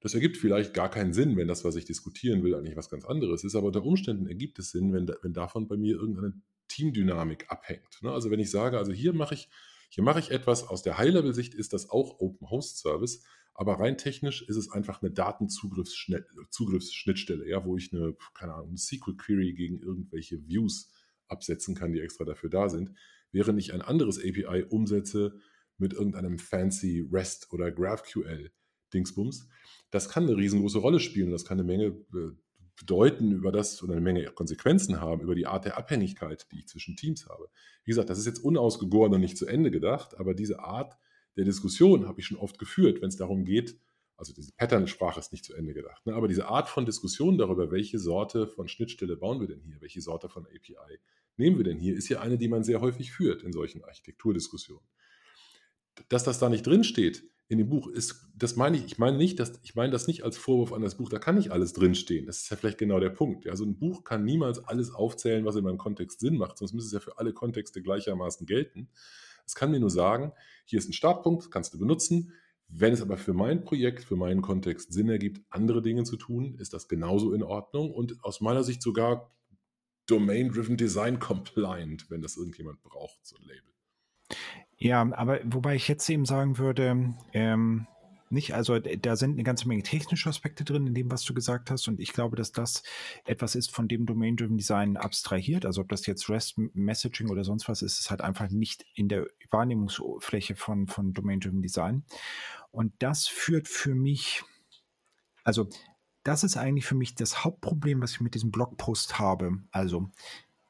[0.00, 3.04] das ergibt vielleicht gar keinen Sinn, wenn das, was ich diskutieren will, eigentlich was ganz
[3.04, 3.54] anderes ist.
[3.54, 6.32] Aber unter Umständen ergibt es Sinn, wenn, wenn davon bei mir irgendeine
[6.68, 8.02] Teamdynamik abhängt.
[8.02, 8.10] Ne?
[8.10, 9.50] Also wenn ich sage, also hier mache ich,
[9.90, 13.98] hier mache ich etwas, aus der High-Level-Sicht ist das auch Open Host Service, aber rein
[13.98, 19.52] technisch ist es einfach eine Datenzugriffsschnittstelle, ja, wo ich eine, keine Ahnung, eine SQL Query
[19.52, 20.90] gegen irgendwelche Views
[21.28, 22.92] absetzen kann, die extra dafür da sind,
[23.32, 25.38] während ich ein anderes API umsetze
[25.76, 28.50] mit irgendeinem fancy REST oder GraphQL
[28.90, 29.48] Dingsbums
[29.90, 31.30] das kann eine riesengroße Rolle spielen.
[31.30, 32.32] Das kann eine Menge äh,
[32.78, 36.68] bedeuten über das oder eine Menge Konsequenzen haben über die Art der Abhängigkeit, die ich
[36.68, 37.48] zwischen Teams habe.
[37.84, 40.96] Wie gesagt, das ist jetzt unausgegoren und nicht zu Ende gedacht, aber diese Art
[41.36, 43.78] der Diskussion habe ich schon oft geführt, wenn es darum geht,
[44.16, 46.14] also diese Pattern-Sprache ist nicht zu Ende gedacht, ne?
[46.14, 50.00] aber diese Art von Diskussion darüber, welche Sorte von Schnittstelle bauen wir denn hier, welche
[50.00, 50.98] Sorte von API
[51.36, 54.86] nehmen wir denn hier, ist ja eine, die man sehr häufig führt in solchen Architekturdiskussionen.
[56.08, 59.40] Dass das da nicht drinsteht, in dem Buch ist, das meine ich, ich meine nicht,
[59.40, 62.26] dass, ich meine das nicht als Vorwurf an das Buch, da kann nicht alles drinstehen.
[62.26, 63.48] Das ist ja vielleicht genau der Punkt.
[63.48, 66.86] Also ein Buch kann niemals alles aufzählen, was in meinem Kontext Sinn macht, sonst müsste
[66.86, 68.88] es ja für alle Kontexte gleichermaßen gelten.
[69.44, 70.30] Es kann mir nur sagen,
[70.64, 72.32] hier ist ein Startpunkt, kannst du benutzen.
[72.68, 76.54] Wenn es aber für mein Projekt, für meinen Kontext Sinn ergibt, andere Dinge zu tun,
[76.54, 79.34] ist das genauso in Ordnung und aus meiner Sicht sogar
[80.06, 83.74] Domain-Driven Design compliant, wenn das irgendjemand braucht, so ein Label.
[84.80, 87.86] Ja, aber wobei ich jetzt eben sagen würde, ähm,
[88.30, 91.70] nicht, also da sind eine ganze Menge technische Aspekte drin in dem, was du gesagt
[91.70, 91.86] hast.
[91.88, 92.82] Und ich glaube, dass das
[93.26, 95.66] etwas ist, von dem Domain-Driven Design abstrahiert.
[95.66, 99.08] Also ob das jetzt REST Messaging oder sonst was ist, ist halt einfach nicht in
[99.08, 102.04] der Wahrnehmungsfläche von, von Domain-Driven Design.
[102.70, 104.44] Und das führt für mich,
[105.44, 105.68] also
[106.22, 109.58] das ist eigentlich für mich das Hauptproblem, was ich mit diesem Blogpost habe.
[109.72, 110.08] Also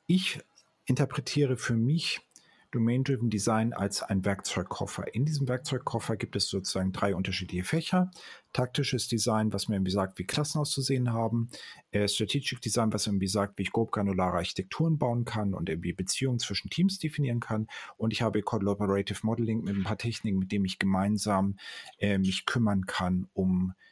[0.06, 0.40] ich
[0.86, 2.22] interpretiere für mich
[2.70, 5.14] Domain-Driven Design als ein Werkzeugkoffer.
[5.14, 8.10] In diesem Werkzeugkoffer gibt es sozusagen drei unterschiedliche Fächer.
[8.52, 11.50] Taktisches Design, was mir irgendwie sagt, wie Klassen auszusehen haben.
[11.90, 15.92] Äh, Strategic Design, was irgendwie sagt, wie ich grob granulare Architekturen bauen kann und irgendwie
[15.92, 17.66] Beziehungen zwischen Teams definieren kann.
[17.96, 21.56] Und ich habe Collaborative Modeling mit ein paar Techniken, mit denen ich gemeinsam
[21.98, 23.89] äh, mich kümmern kann, um äh,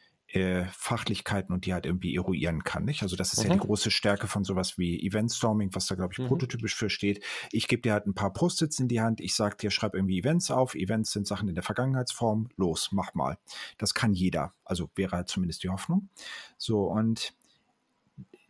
[0.71, 2.85] Fachlichkeiten und die halt irgendwie eruieren kann.
[2.85, 3.01] Nicht?
[3.01, 3.45] Also das ist mhm.
[3.45, 3.67] ja die mhm.
[3.67, 6.27] große Stärke von sowas wie Eventstorming, was da, glaube ich, mhm.
[6.27, 7.23] prototypisch für steht.
[7.51, 10.19] Ich gebe dir halt ein paar Post-its in die Hand, ich sage dir, schreib irgendwie
[10.19, 10.75] Events auf.
[10.75, 12.49] Events sind Sachen in der Vergangenheitsform.
[12.57, 13.37] Los, mach mal.
[13.77, 14.53] Das kann jeder.
[14.63, 16.09] Also wäre halt zumindest die Hoffnung.
[16.57, 17.33] So, und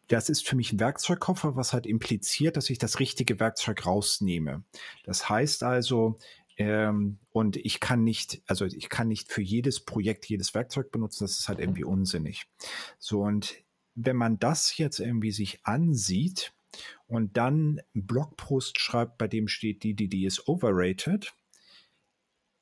[0.10, 4.64] das ist für mich ein Werkzeugkoffer, was halt impliziert, dass ich das richtige Werkzeug rausnehme.
[5.04, 6.18] Das heißt also,
[6.60, 11.24] ähm, und ich kann nicht, also ich kann nicht für jedes Projekt jedes Werkzeug benutzen,
[11.24, 12.48] das ist halt irgendwie unsinnig.
[13.00, 13.56] So, und
[13.96, 16.54] wenn man das jetzt irgendwie sich ansieht
[17.08, 21.34] und dann einen Blogpost schreibt, bei dem steht, die DDD ist overrated,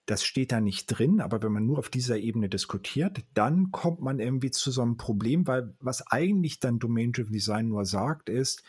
[0.06, 4.00] das steht da nicht drin, aber wenn man nur auf dieser Ebene diskutiert, dann kommt
[4.00, 8.64] man irgendwie zu so einem Problem, weil was eigentlich dann Domain-Driven Design nur sagt, ist,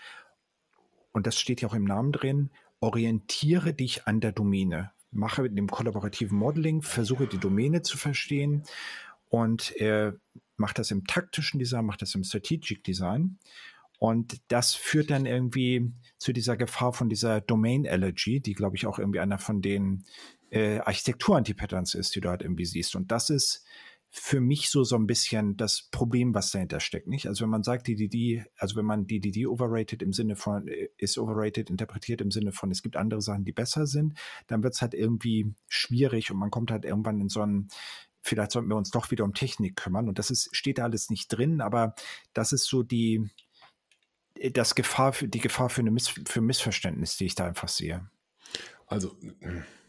[1.12, 5.57] und das steht ja auch im Namen drin, orientiere dich an der Domäne mache mit
[5.57, 8.64] dem kollaborativen Modeling, versuche die Domäne zu verstehen
[9.29, 10.16] und er
[10.57, 13.38] macht das im taktischen Design, macht das im Strategic Design.
[13.99, 18.87] Und das führt dann irgendwie zu dieser Gefahr von dieser Domain Allergy, die, glaube ich,
[18.87, 20.05] auch irgendwie einer von den
[20.51, 22.94] äh, Architektur-Anti-Patterns ist, die du halt irgendwie siehst.
[22.94, 23.64] Und das ist
[24.11, 27.27] für mich so so ein bisschen das Problem, was dahinter steckt, nicht?
[27.27, 31.18] Also wenn man sagt, DDD, also wenn man DDD overrated im Sinne von äh, ist
[31.18, 34.83] overrated interpretiert im Sinne von es gibt andere Sachen, die besser sind, dann wird es
[34.83, 37.68] halt irgendwie schwierig und man kommt halt irgendwann in so einen
[38.21, 41.11] vielleicht sollten wir uns doch wieder um Technik kümmern und das ist steht da alles
[41.11, 41.94] nicht drin, aber
[42.33, 43.31] das ist so die
[44.53, 48.09] das Gefahr für die Gefahr für eine Miss, für Missverständnis, die ich da einfach sehe.
[48.87, 49.16] Also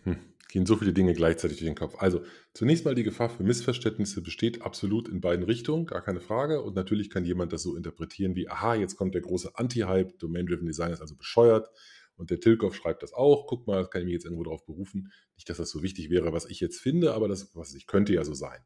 [0.03, 0.17] hm,
[0.49, 1.95] gehen so viele Dinge gleichzeitig durch den Kopf.
[1.99, 6.61] Also zunächst mal die Gefahr für Missverständnisse besteht absolut in beiden Richtungen, gar keine Frage.
[6.61, 10.65] Und natürlich kann jemand das so interpretieren wie, aha, jetzt kommt der große Anti-Hype, Domain-Driven
[10.65, 11.69] Design ist also bescheuert.
[12.17, 13.47] Und der Tilkoff schreibt das auch.
[13.47, 15.11] Guck mal, kann ich mich jetzt irgendwo darauf berufen.
[15.35, 18.13] Nicht, dass das so wichtig wäre, was ich jetzt finde, aber das, was ich könnte
[18.13, 18.59] ja so sein.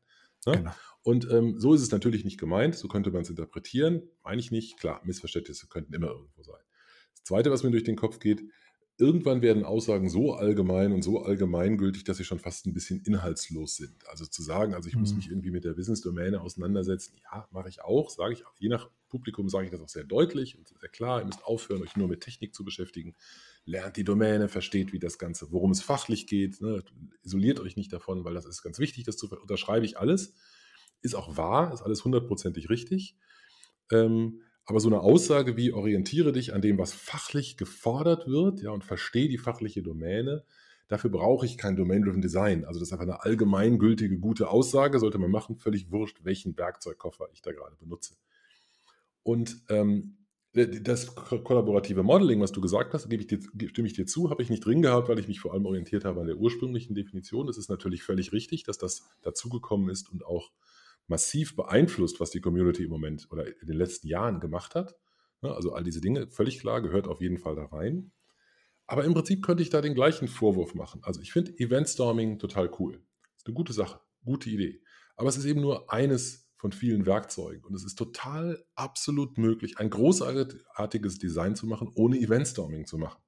[0.45, 0.57] Ne?
[0.57, 0.71] Genau.
[1.03, 2.75] Und ähm, so ist es natürlich nicht gemeint.
[2.75, 4.09] So könnte man es interpretieren.
[4.23, 4.79] Meine ich nicht.
[4.79, 6.61] Klar, Missverständnisse könnten immer irgendwo sein.
[7.13, 8.43] Das Zweite, was mir durch den Kopf geht,
[8.97, 13.75] irgendwann werden Aussagen so allgemein und so allgemeingültig, dass sie schon fast ein bisschen inhaltslos
[13.75, 14.07] sind.
[14.07, 15.01] Also zu sagen, also ich mhm.
[15.01, 18.53] muss mich irgendwie mit der Business-Domäne auseinandersetzen, ja, mache ich auch, sage ich auch.
[18.59, 21.21] Je nach Publikum sage ich das auch sehr deutlich und sehr klar.
[21.21, 23.15] Ihr müsst aufhören, euch nur mit Technik zu beschäftigen.
[23.65, 26.61] Lernt die Domäne, versteht, wie das Ganze, worum es fachlich geht.
[26.61, 26.83] Ne?
[27.23, 30.33] Isoliert euch nicht davon, weil das ist ganz wichtig, das zu unterschreibe ich alles.
[31.01, 33.17] Ist auch wahr, ist alles hundertprozentig richtig.
[33.91, 38.71] Ähm, aber so eine Aussage wie orientiere dich an dem, was fachlich gefordert wird, ja,
[38.71, 40.43] und verstehe die fachliche Domäne,
[40.87, 42.65] dafür brauche ich kein Domain-Driven Design.
[42.65, 47.27] Also das ist einfach eine allgemeingültige, gute Aussage, sollte man machen, völlig wurscht, welchen Werkzeugkoffer
[47.33, 48.15] ich da gerade benutze.
[49.23, 50.17] Und ähm,
[50.53, 54.43] das kollaborative Modeling, was du gesagt hast, gebe ich dir, stimme ich dir zu, habe
[54.43, 57.47] ich nicht drin gehabt, weil ich mich vor allem orientiert habe an der ursprünglichen Definition.
[57.47, 60.51] Das ist natürlich völlig richtig, dass das dazugekommen ist und auch
[61.07, 64.95] massiv beeinflusst, was die Community im Moment oder in den letzten Jahren gemacht hat.
[65.41, 68.11] Also all diese Dinge, völlig klar, gehört auf jeden Fall da rein.
[68.85, 71.01] Aber im Prinzip könnte ich da den gleichen Vorwurf machen.
[71.03, 73.01] Also ich finde Eventstorming total cool.
[73.35, 74.81] Ist eine gute Sache, gute Idee.
[75.15, 77.65] Aber es ist eben nur eines von vielen Werkzeugen.
[77.65, 83.21] Und es ist total absolut möglich, ein großartiges Design zu machen, ohne Eventstorming zu machen.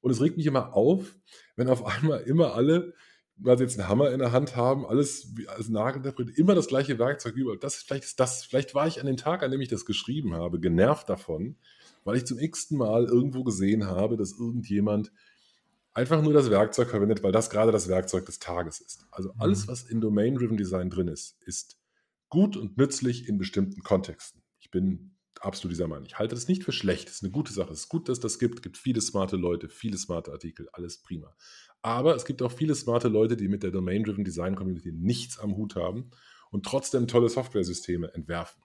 [0.00, 1.14] Und es regt mich immer auf,
[1.56, 2.94] wenn auf einmal immer alle
[3.36, 6.98] weil sie jetzt einen Hammer in der Hand haben, alles als Nagelinterpret, immer das gleiche
[6.98, 7.58] Werkzeug überall.
[7.58, 10.34] Das, vielleicht ist das, vielleicht war ich an dem Tag, an dem ich das geschrieben
[10.34, 11.56] habe, genervt davon,
[12.04, 15.12] weil ich zum x-ten Mal irgendwo gesehen habe, dass irgendjemand
[15.94, 19.06] einfach nur das Werkzeug verwendet, weil das gerade das Werkzeug des Tages ist.
[19.10, 19.40] Also mhm.
[19.40, 21.78] alles, was in Domain-Driven Design drin ist, ist
[22.28, 24.42] gut und nützlich in bestimmten Kontexten.
[24.58, 25.13] Ich bin
[25.44, 26.06] absolut dieser Meinung.
[26.06, 27.08] Ich halte das nicht für schlecht.
[27.08, 27.72] Es ist eine gute Sache.
[27.72, 28.56] Es ist gut, dass das gibt.
[28.56, 31.34] Es gibt viele smarte Leute, viele smarte Artikel, alles prima.
[31.82, 35.56] Aber es gibt auch viele smarte Leute, die mit der Domain-Driven Design Community nichts am
[35.56, 36.10] Hut haben
[36.50, 38.62] und trotzdem tolle Software-Systeme entwerfen.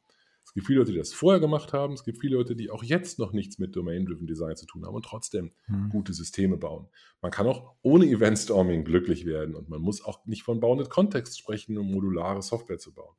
[0.50, 1.94] Es gibt viele Leute, die das vorher gemacht haben.
[1.94, 4.96] Es gibt viele Leute, die auch jetzt noch nichts mit Domain-Driven Design zu tun haben
[4.96, 5.90] und trotzdem hm.
[5.90, 6.88] gute Systeme bauen.
[7.22, 11.38] Man kann auch ohne Event-Storming glücklich werden und man muss auch nicht von Bounded Context
[11.38, 13.16] sprechen, um modulare Software zu bauen.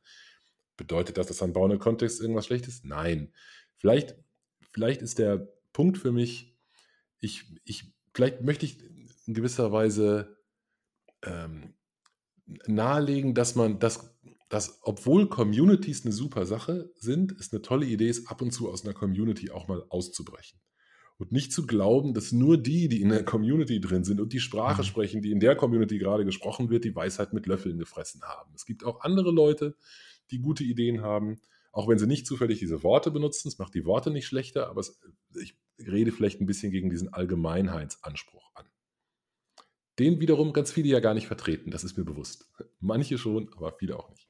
[0.81, 2.87] Bedeutet das, dass an Bounded Context irgendwas schlecht ist?
[2.87, 3.35] Nein.
[3.77, 4.16] Vielleicht,
[4.73, 6.57] vielleicht ist der Punkt für mich,
[7.19, 8.83] ich, ich, vielleicht möchte ich
[9.27, 10.38] in gewisser Weise
[11.23, 11.75] ähm,
[12.66, 18.09] nahelegen, dass man das, dass, obwohl Communities eine super Sache sind, es eine tolle Idee
[18.09, 20.61] ist, ab und zu aus einer Community auch mal auszubrechen.
[21.19, 24.40] Und nicht zu glauben, dass nur die, die in der Community drin sind und die
[24.40, 24.87] Sprache mhm.
[24.87, 28.55] sprechen, die in der Community gerade gesprochen wird, die Weisheit mit Löffeln gefressen haben.
[28.55, 29.77] Es gibt auch andere Leute,
[30.31, 31.40] die gute Ideen haben,
[31.73, 33.49] auch wenn sie nicht zufällig diese Worte benutzen.
[33.49, 35.01] Es macht die Worte nicht schlechter, aber es,
[35.40, 38.66] ich rede vielleicht ein bisschen gegen diesen Allgemeinheitsanspruch an.
[39.99, 42.51] Den wiederum ganz viele ja gar nicht vertreten, das ist mir bewusst.
[42.81, 44.27] Manche schon, aber viele auch nicht.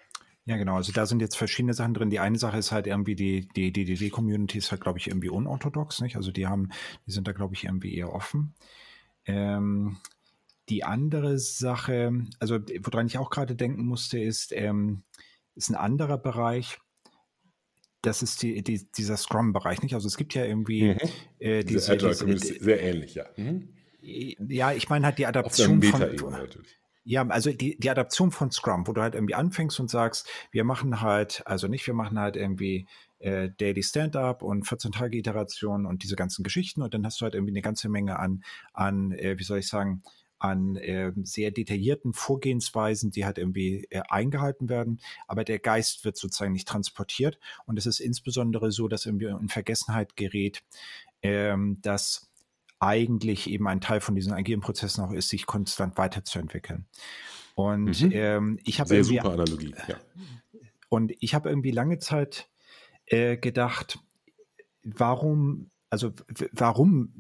[0.47, 0.77] Ja, genau.
[0.77, 2.11] Also da sind jetzt verschiedene Sachen drin.
[2.11, 6.17] Die eine Sache ist halt irgendwie, die, DDD-Community ist halt, glaube ich, irgendwie unorthodox, nicht?
[6.17, 6.71] Also die haben,
[7.07, 8.55] die sind da, glaube ich, irgendwie eher offen.
[9.27, 9.99] Ähm,
[10.69, 15.03] die andere Sache, also woran ich auch gerade denken musste, ist, ähm,
[15.61, 16.79] ist ein anderer Bereich.
[18.03, 19.95] Das ist die, die, dieser Scrum-Bereich, nicht?
[19.95, 20.99] Also es gibt ja irgendwie mhm.
[21.39, 23.27] äh, diese, diese, diese, sehr ähnlich, ja.
[23.37, 23.69] Mhm.
[24.01, 26.17] Ja, ich meine halt die Adaption von.
[27.05, 30.65] Ja, also die, die Adaption von Scrum, wo du halt irgendwie anfängst und sagst, wir
[30.65, 32.87] machen halt, also nicht, wir machen halt irgendwie
[33.19, 37.53] äh, Daily Stand-up und 14-Tage-Iterationen und diese ganzen Geschichten und dann hast du halt irgendwie
[37.53, 38.43] eine ganze Menge an,
[38.73, 40.03] an äh, wie soll ich sagen,
[40.41, 46.17] an äh, sehr detaillierten Vorgehensweisen, die halt irgendwie äh, eingehalten werden, aber der Geist wird
[46.17, 50.63] sozusagen nicht transportiert und es ist insbesondere so, dass irgendwie in Vergessenheit gerät,
[51.23, 52.31] ähm, dass
[52.81, 56.87] eigentlich eben ein Teil von diesen agilen Prozessen auch ist, sich konstant weiterzuentwickeln.
[57.55, 58.11] Und mhm.
[58.13, 59.75] ähm, ich habe sehr super Analogie.
[59.87, 59.97] Ja.
[60.89, 62.49] Und ich habe irgendwie lange Zeit
[63.07, 64.01] äh, gedacht,
[64.83, 66.13] warum, also
[66.53, 67.13] warum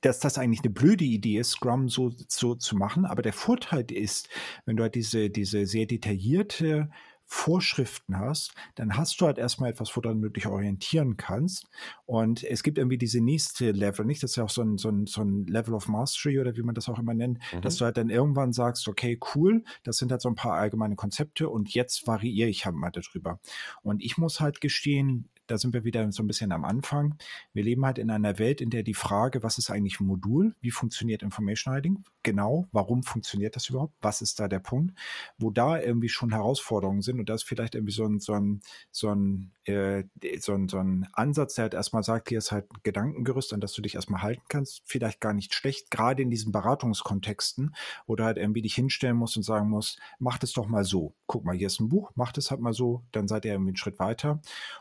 [0.00, 3.04] dass das eigentlich eine blöde Idee ist, Scrum so, so zu machen.
[3.04, 4.28] Aber der Vorteil ist,
[4.64, 6.90] wenn du halt diese, diese sehr detaillierte
[7.30, 11.68] Vorschriften hast, dann hast du halt erstmal etwas, wo du dich orientieren kannst.
[12.06, 14.22] Und es gibt irgendwie diese nächste Level, nicht?
[14.22, 16.62] Das ist ja auch so ein, so ein, so ein Level of Mastery oder wie
[16.62, 17.60] man das auch immer nennt, mhm.
[17.60, 20.96] dass du halt dann irgendwann sagst, okay, cool, das sind halt so ein paar allgemeine
[20.96, 23.40] Konzepte und jetzt variiere ich halt mal darüber.
[23.82, 27.16] Und ich muss halt gestehen, da sind wir wieder so ein bisschen am Anfang.
[27.52, 30.54] Wir leben halt in einer Welt, in der die Frage, was ist eigentlich ein Modul?
[30.60, 32.04] Wie funktioniert Information Hiding?
[32.22, 33.94] Genau, warum funktioniert das überhaupt?
[34.00, 34.94] Was ist da der Punkt?
[35.38, 38.60] Wo da irgendwie schon Herausforderungen sind und das ist vielleicht irgendwie so ein, so ein,
[38.90, 40.04] so ein, äh,
[40.38, 43.60] so ein, so ein Ansatz, der halt erstmal sagt, hier ist halt ein Gedankengerüst, an
[43.60, 44.82] das du dich erstmal halten kannst.
[44.84, 47.74] Vielleicht gar nicht schlecht, gerade in diesen Beratungskontexten,
[48.06, 51.14] wo du halt irgendwie dich hinstellen musst und sagen musst, mach das doch mal so.
[51.26, 53.70] Guck mal, hier ist ein Buch, mach das halt mal so, dann seid ihr irgendwie
[53.70, 54.40] einen Schritt weiter.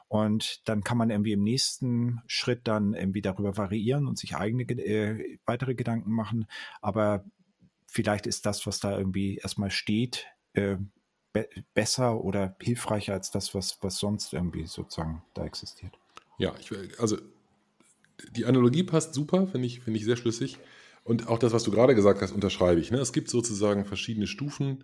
[0.09, 4.63] Und dann kann man irgendwie im nächsten Schritt dann irgendwie darüber variieren und sich eigene
[4.63, 6.47] äh, weitere Gedanken machen.
[6.81, 7.25] Aber
[7.87, 10.77] vielleicht ist das, was da irgendwie erstmal steht, äh,
[11.33, 15.97] be besser oder hilfreicher als das, was, was sonst irgendwie sozusagen da existiert.
[16.37, 17.17] Ja, ich, also
[18.31, 20.57] die Analogie passt super, finde ich, finde ich sehr schlüssig.
[21.03, 22.91] Und auch das, was du gerade gesagt hast, unterschreibe ich.
[22.91, 22.97] Ne?
[22.97, 24.83] Es gibt sozusagen verschiedene Stufen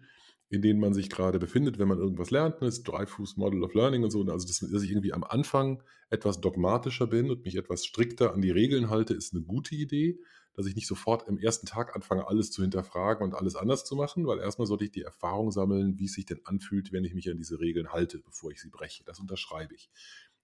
[0.54, 2.62] in denen man sich gerade befindet, wenn man irgendwas lernt.
[2.62, 4.20] Das ne, Dreifuß Model of Learning und so.
[4.22, 8.42] Also, dass, dass ich irgendwie am Anfang etwas dogmatischer bin und mich etwas strikter an
[8.42, 10.20] die Regeln halte, ist eine gute Idee.
[10.56, 13.96] Dass ich nicht sofort im ersten Tag anfange, alles zu hinterfragen und alles anders zu
[13.96, 17.16] machen, weil erstmal sollte ich die Erfahrung sammeln, wie es sich denn anfühlt, wenn ich
[17.16, 19.04] mich an diese Regeln halte, bevor ich sie breche.
[19.04, 19.89] Das unterschreibe ich.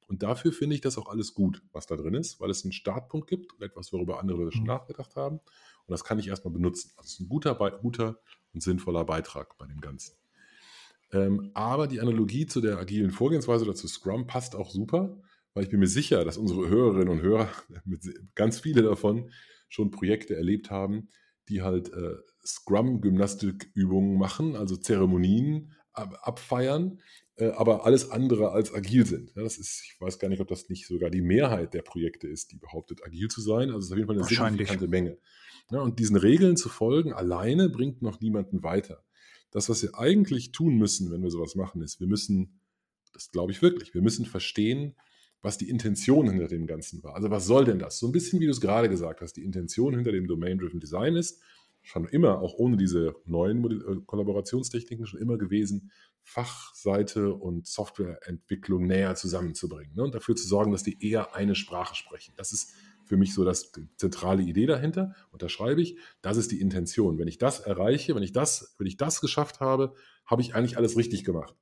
[0.07, 2.71] Und dafür finde ich das auch alles gut, was da drin ist, weil es einen
[2.71, 4.69] Startpunkt gibt und etwas, worüber andere schon mhm.
[4.69, 5.35] nachgedacht haben.
[5.37, 6.89] Und das kann ich erstmal benutzen.
[6.97, 8.19] Also es ist ein guter, guter
[8.53, 10.15] und sinnvoller Beitrag bei dem Ganzen.
[11.11, 15.21] Ähm, aber die Analogie zu der agilen Vorgehensweise oder zu Scrum passt auch super,
[15.53, 17.49] weil ich bin mir sicher, dass unsere Hörerinnen und Hörer,
[18.35, 19.31] ganz viele davon,
[19.69, 21.09] schon Projekte erlebt haben,
[21.47, 27.01] die halt äh, Scrum-Gymnastikübungen machen, also Zeremonien ab, abfeiern,
[27.35, 29.31] äh, aber alles andere als agil sind.
[29.35, 32.27] Ja, das ist, ich weiß gar nicht, ob das nicht sogar die Mehrheit der Projekte
[32.27, 33.69] ist, die behauptet, agil zu sein.
[33.69, 35.17] Also es ist auf jeden Fall eine signifikante Menge.
[35.71, 39.03] Ja, und diesen Regeln zu folgen alleine bringt noch niemanden weiter.
[39.51, 42.59] Das, was wir eigentlich tun müssen, wenn wir sowas machen, ist, wir müssen,
[43.13, 44.95] das glaube ich wirklich, wir müssen verstehen,
[45.41, 47.15] was die Intention hinter dem Ganzen war.
[47.15, 47.97] Also was soll denn das?
[47.99, 51.15] So ein bisschen, wie du es gerade gesagt hast, die Intention hinter dem Domain-Driven Design
[51.15, 51.41] ist,
[51.81, 55.91] schon immer, auch ohne diese neuen äh, Kollaborationstechniken, schon immer gewesen,
[56.23, 60.03] Fachseite und Softwareentwicklung näher zusammenzubringen ne?
[60.03, 62.33] und dafür zu sorgen, dass die eher eine Sprache sprechen.
[62.35, 62.73] Das ist
[63.09, 65.15] für mich so das zentrale Idee dahinter.
[65.31, 65.97] Unterschreibe ich.
[66.21, 67.17] Das ist die Intention.
[67.17, 69.95] Wenn ich das erreiche, wenn ich das, wenn ich das geschafft habe,
[70.27, 71.55] habe ich eigentlich alles richtig gemacht.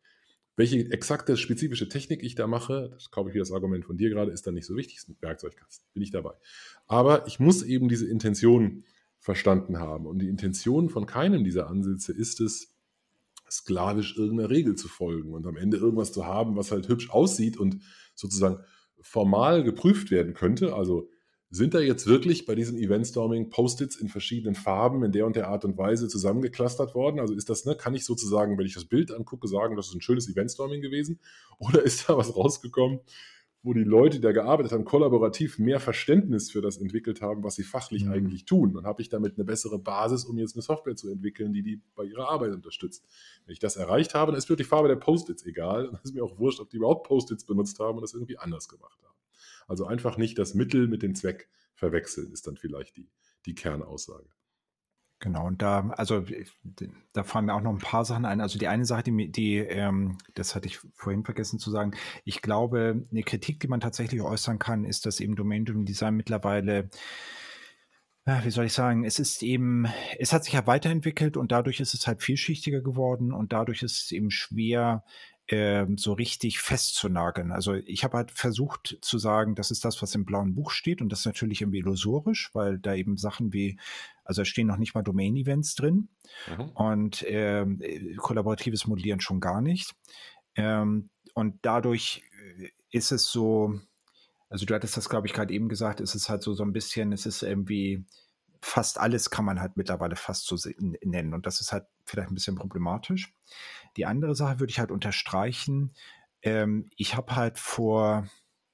[0.58, 4.10] Welche exakte spezifische Technik ich da mache, das kaufe ich wie das Argument von dir
[4.10, 6.34] gerade, ist dann nicht so wichtig, ist ein Werkzeugkasten, bin ich dabei.
[6.86, 8.84] Aber ich muss eben diese Intention
[9.20, 10.06] verstanden haben.
[10.06, 12.74] Und die Intention von keinem dieser Ansätze ist es,
[13.50, 17.56] sklavisch irgendeiner Regel zu folgen und am Ende irgendwas zu haben, was halt hübsch aussieht
[17.56, 17.82] und
[18.14, 18.60] sozusagen
[19.00, 20.74] formal geprüft werden könnte.
[20.76, 21.10] Also
[21.50, 25.48] sind da jetzt wirklich bei diesem Eventstorming Post-its in verschiedenen Farben in der und der
[25.48, 27.20] Art und Weise zusammengeklustert worden?
[27.20, 29.96] Also ist das, ne, kann ich sozusagen, wenn ich das Bild angucke, sagen, das ist
[29.96, 31.20] ein schönes Eventstorming gewesen?
[31.60, 33.00] Oder ist da was rausgekommen,
[33.64, 37.56] wo die Leute, die da gearbeitet haben, kollaborativ mehr Verständnis für das entwickelt haben, was
[37.56, 38.12] sie fachlich mhm.
[38.12, 38.76] eigentlich tun?
[38.76, 41.82] Und habe ich damit eine bessere Basis, um jetzt eine Software zu entwickeln, die die
[41.96, 43.06] bei ihrer Arbeit unterstützt?
[43.46, 45.88] Wenn ich das erreicht habe, dann ist mir die Farbe der Post-its egal.
[45.92, 48.68] Dann ist mir auch wurscht, ob die überhaupt Post-its benutzt haben und das irgendwie anders
[48.68, 49.16] gemacht haben.
[49.68, 53.10] Also einfach nicht das Mittel mit dem Zweck verwechseln, ist dann vielleicht die,
[53.46, 54.30] die Kernaussage.
[55.20, 56.24] Genau, und da, also
[57.14, 58.40] da fallen mir auch noch ein paar Sachen ein.
[58.40, 62.44] Also die eine Sache, die, die ähm, das hatte ich vorhin vergessen zu sagen, ich
[62.44, 66.90] glaube, eine Kritik, die man tatsächlich äußern kann, ist, dass eben Domain-Driven Design mittlerweile
[68.44, 69.88] wie soll ich sagen, es ist eben,
[70.20, 74.04] es hat sich ja weiterentwickelt und dadurch ist es halt vielschichtiger geworden und dadurch ist
[74.04, 75.06] es eben schwer,
[75.50, 77.52] ähm, so richtig festzunageln.
[77.52, 81.02] Also ich habe halt versucht zu sagen, das ist das, was im blauen Buch steht
[81.02, 83.80] und das ist natürlich irgendwie illusorisch, weil da eben Sachen wie,
[84.26, 86.10] also da stehen noch nicht mal Domain-Events drin
[86.50, 86.70] mhm.
[86.72, 87.82] und ähm,
[88.18, 89.96] kollaboratives Modellieren schon gar nicht.
[90.56, 92.24] Ähm, und dadurch
[92.60, 93.80] äh, ist es so,
[94.50, 96.74] also du hattest das, glaube ich, gerade eben gesagt, ist es halt so, so ein
[96.74, 98.04] bisschen, es ist irgendwie,
[98.62, 102.36] fast alles kann man halt mittlerweile fast so nennen und das ist halt vielleicht ein
[102.36, 103.34] bisschen problematisch.
[103.98, 105.94] Die andere Sache würde ich halt unterstreichen.
[106.42, 108.28] Ähm, ich habe halt vor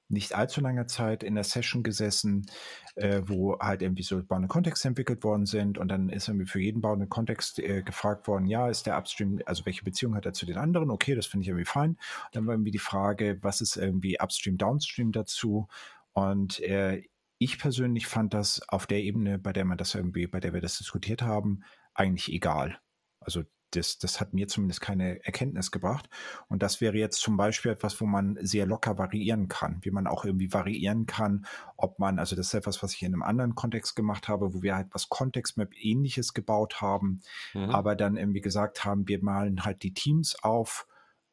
[0.08, 2.46] nicht allzu langer Zeit in der Session gesessen,
[2.94, 6.60] äh, wo halt irgendwie so bauende Kontexte entwickelt worden sind und dann ist irgendwie für
[6.60, 10.34] jeden bauenden Kontext äh, gefragt worden, ja, ist der Upstream, also welche Beziehung hat er
[10.34, 10.90] zu den anderen?
[10.90, 11.90] Okay, das finde ich irgendwie fein.
[11.90, 11.98] Und
[12.32, 15.68] dann war irgendwie die Frage, was ist irgendwie Upstream, Downstream dazu?
[16.12, 17.02] Und äh,
[17.38, 20.60] ich persönlich fand das auf der Ebene, bei der man das irgendwie, bei der wir
[20.60, 21.64] das diskutiert haben,
[21.94, 22.78] eigentlich egal.
[23.20, 23.42] Also
[23.76, 26.08] das, das hat mir zumindest keine Erkenntnis gebracht.
[26.48, 30.06] Und das wäre jetzt zum Beispiel etwas, wo man sehr locker variieren kann, wie man
[30.06, 31.46] auch irgendwie variieren kann,
[31.76, 34.62] ob man, also das ist etwas, was ich in einem anderen Kontext gemacht habe, wo
[34.62, 37.20] wir halt was Kontextmap ähnliches gebaut haben,
[37.52, 37.70] mhm.
[37.70, 40.86] aber dann irgendwie gesagt haben, wir malen halt die Teams auf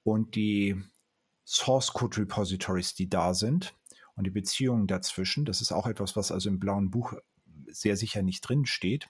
[0.03, 0.81] und die
[1.45, 3.75] Source Code Repositories, die da sind
[4.15, 5.45] und die Beziehungen dazwischen.
[5.45, 7.13] Das ist auch etwas, was also im blauen Buch
[7.67, 9.09] sehr sicher nicht drin steht.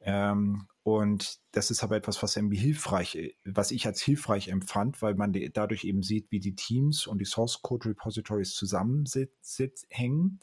[0.00, 5.16] Ähm, und das ist aber etwas, was irgendwie hilfreich, was ich als hilfreich empfand, weil
[5.16, 10.38] man dadurch eben sieht, wie die Teams und die Source Code Repositories zusammenhängen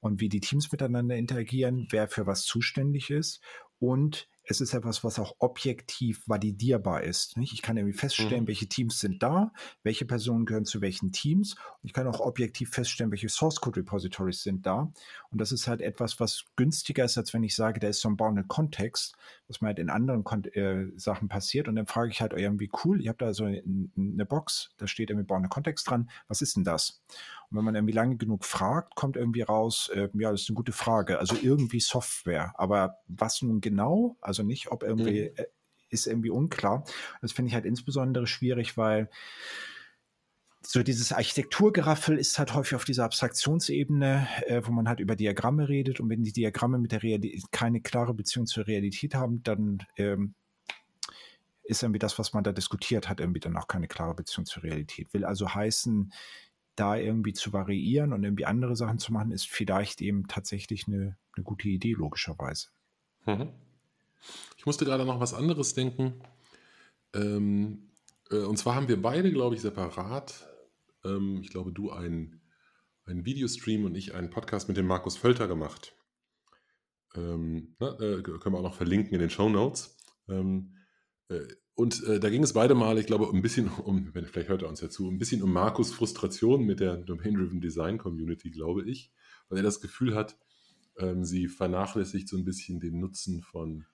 [0.00, 3.42] und wie die Teams miteinander interagieren, wer für was zuständig ist
[3.80, 7.36] und es ist etwas, was auch objektiv validierbar ist.
[7.36, 7.52] Nicht?
[7.52, 8.48] Ich kann irgendwie feststellen, mhm.
[8.48, 11.54] welche Teams sind da, welche Personen gehören zu welchen Teams.
[11.54, 14.92] Und ich kann auch objektiv feststellen, welche Source Code Repositories sind da.
[15.30, 18.08] Und das ist halt etwas, was günstiger ist, als wenn ich sage, da ist so
[18.08, 19.14] ein bounded Kontext,
[19.46, 21.68] was mir halt in anderen Kon äh, Sachen passiert.
[21.68, 25.10] Und dann frage ich halt irgendwie, cool, ihr habt da so eine Box, da steht
[25.10, 26.10] irgendwie bounded Kontext dran.
[26.26, 27.00] Was ist denn das?
[27.52, 30.56] Und wenn man irgendwie lange genug fragt, kommt irgendwie raus, äh, ja, das ist eine
[30.56, 31.18] gute Frage.
[31.18, 32.54] Also irgendwie Software.
[32.56, 34.16] Aber was nun genau?
[34.22, 35.36] Also nicht, ob irgendwie, mhm.
[35.36, 35.46] äh,
[35.90, 36.84] ist irgendwie unklar.
[37.20, 39.10] Das finde ich halt insbesondere schwierig, weil
[40.64, 45.68] so dieses Architekturgeraffel ist halt häufig auf dieser Abstraktionsebene, äh, wo man halt über Diagramme
[45.68, 49.82] redet und wenn die Diagramme mit der Realität keine klare Beziehung zur Realität haben, dann
[49.96, 50.34] ähm,
[51.64, 54.62] ist irgendwie das, was man da diskutiert hat, irgendwie dann auch keine klare Beziehung zur
[54.62, 55.12] Realität.
[55.12, 56.12] Will also heißen,
[56.76, 61.16] da irgendwie zu variieren und irgendwie andere Sachen zu machen, ist vielleicht eben tatsächlich eine,
[61.36, 62.68] eine gute Idee, logischerweise.
[63.26, 63.50] Mhm.
[64.56, 66.22] Ich musste gerade noch was anderes denken.
[67.14, 67.90] Ähm,
[68.30, 70.48] äh, und zwar haben wir beide, glaube ich, separat,
[71.04, 72.40] ähm, ich glaube, du einen,
[73.04, 75.96] einen Videostream und ich einen Podcast mit dem Markus Völter gemacht.
[77.14, 79.96] Ähm, na, äh, können wir auch noch verlinken in den Show Notes.
[80.28, 80.76] Ähm,
[81.28, 84.48] äh, und äh, da ging es beide Mal, ich glaube, ein bisschen um, wenn vielleicht
[84.48, 88.50] hört er uns ja zu, ein bisschen um Markus Frustration mit der Domain-Driven Design Community,
[88.50, 89.12] glaube ich,
[89.48, 90.36] weil er das Gefühl hat,
[90.98, 93.86] ähm, sie vernachlässigt so ein bisschen den Nutzen von,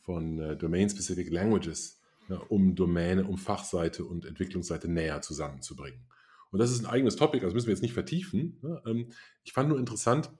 [0.00, 6.06] von äh, Domain-Specific Languages, ja, um Domäne, um Fachseite und Entwicklungsseite näher zusammenzubringen.
[6.50, 8.58] Und das ist ein eigenes Topic, das müssen wir jetzt nicht vertiefen.
[8.62, 9.10] Ja, ähm,
[9.42, 10.30] ich fand nur interessant,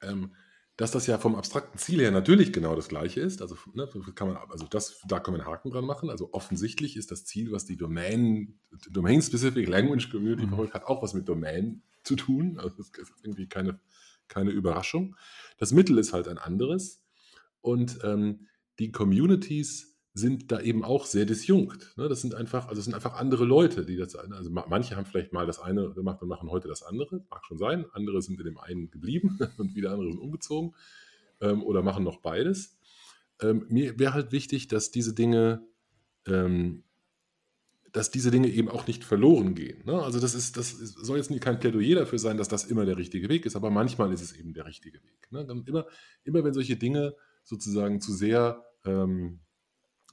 [0.00, 0.32] ähm,
[0.78, 3.42] dass das ja vom abstrakten Ziel her natürlich genau das gleiche ist.
[3.42, 6.08] Also, ne, kann man, also das, da können wir einen Haken dran machen.
[6.08, 10.50] Also offensichtlich ist das Ziel, was die Domain, Domain-Specific Language Community mhm.
[10.50, 12.60] verfolgt, hat auch was mit Domain zu tun.
[12.60, 13.80] Also das ist irgendwie keine,
[14.28, 15.16] keine Überraschung.
[15.58, 17.02] Das Mittel ist halt ein anderes.
[17.60, 18.46] Und ähm,
[18.78, 21.96] die Communities sind da eben auch sehr disjunkt.
[21.96, 22.08] Ne?
[22.08, 25.32] Das sind einfach, also es sind einfach andere Leute, die das, also manche haben vielleicht
[25.32, 27.86] mal das eine gemacht und machen heute das andere, mag schon sein.
[27.92, 30.74] Andere sind in dem einen geblieben und wieder andere sind umgezogen
[31.40, 32.78] ähm, oder machen noch beides.
[33.40, 35.62] Ähm, mir wäre halt wichtig, dass diese Dinge,
[36.26, 36.82] ähm,
[37.92, 39.84] dass diese Dinge eben auch nicht verloren gehen.
[39.86, 40.02] Ne?
[40.02, 43.28] Also das ist, das soll jetzt kein Plädoyer dafür sein, dass das immer der richtige
[43.28, 45.28] Weg ist, aber manchmal ist es eben der richtige Weg.
[45.30, 45.46] Ne?
[45.66, 45.86] Immer,
[46.24, 47.14] immer wenn solche Dinge
[47.44, 49.40] sozusagen zu sehr ähm,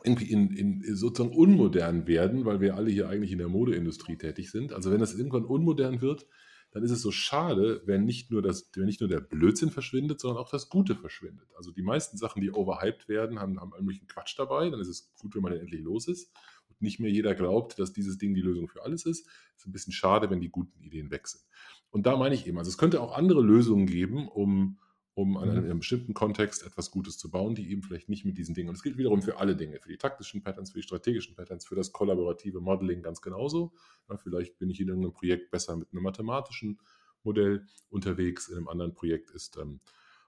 [0.06, 4.52] irgendwie in, in, sozusagen unmodern werden, weil wir alle hier eigentlich in der Modeindustrie tätig
[4.52, 4.74] sind.
[4.74, 6.28] Also wenn das irgendwann unmodern wird,
[6.72, 10.20] dann ist es so schade, wenn nicht nur, das, wenn nicht nur der Blödsinn verschwindet,
[10.20, 11.48] sondern auch das Gute verschwindet.
[11.56, 14.70] Also die meisten Sachen, die overhyped werden, haben, haben irgendwelchen Quatsch dabei.
[14.70, 16.34] Dann ist es gut, wenn man endlich los ist.
[16.68, 19.26] Und nicht mehr jeder glaubt, dass dieses Ding die Lösung für alles ist.
[19.56, 21.44] Es ist ein bisschen schade, wenn die guten Ideen weg sind.
[21.92, 24.78] Und da meine ich eben, also es könnte auch andere Lösungen geben, um
[25.16, 25.80] um an einem, mhm.
[25.80, 28.68] bestimmten Kontext etwas Gutes zu bauen, die eben vielleicht nicht mit diesen Dingen.
[28.68, 31.66] Und es gilt wiederum für alle Dinge, für die taktischen Patterns, für die strategischen Patterns,
[31.66, 33.74] für das kollaborative Modeling ganz genauso.
[34.10, 36.80] Ja, vielleicht bin ich in irgendeinem Projekt besser mit einem mathematischen
[37.24, 39.80] Modell unterwegs, in einem anderen Projekt ist ähm,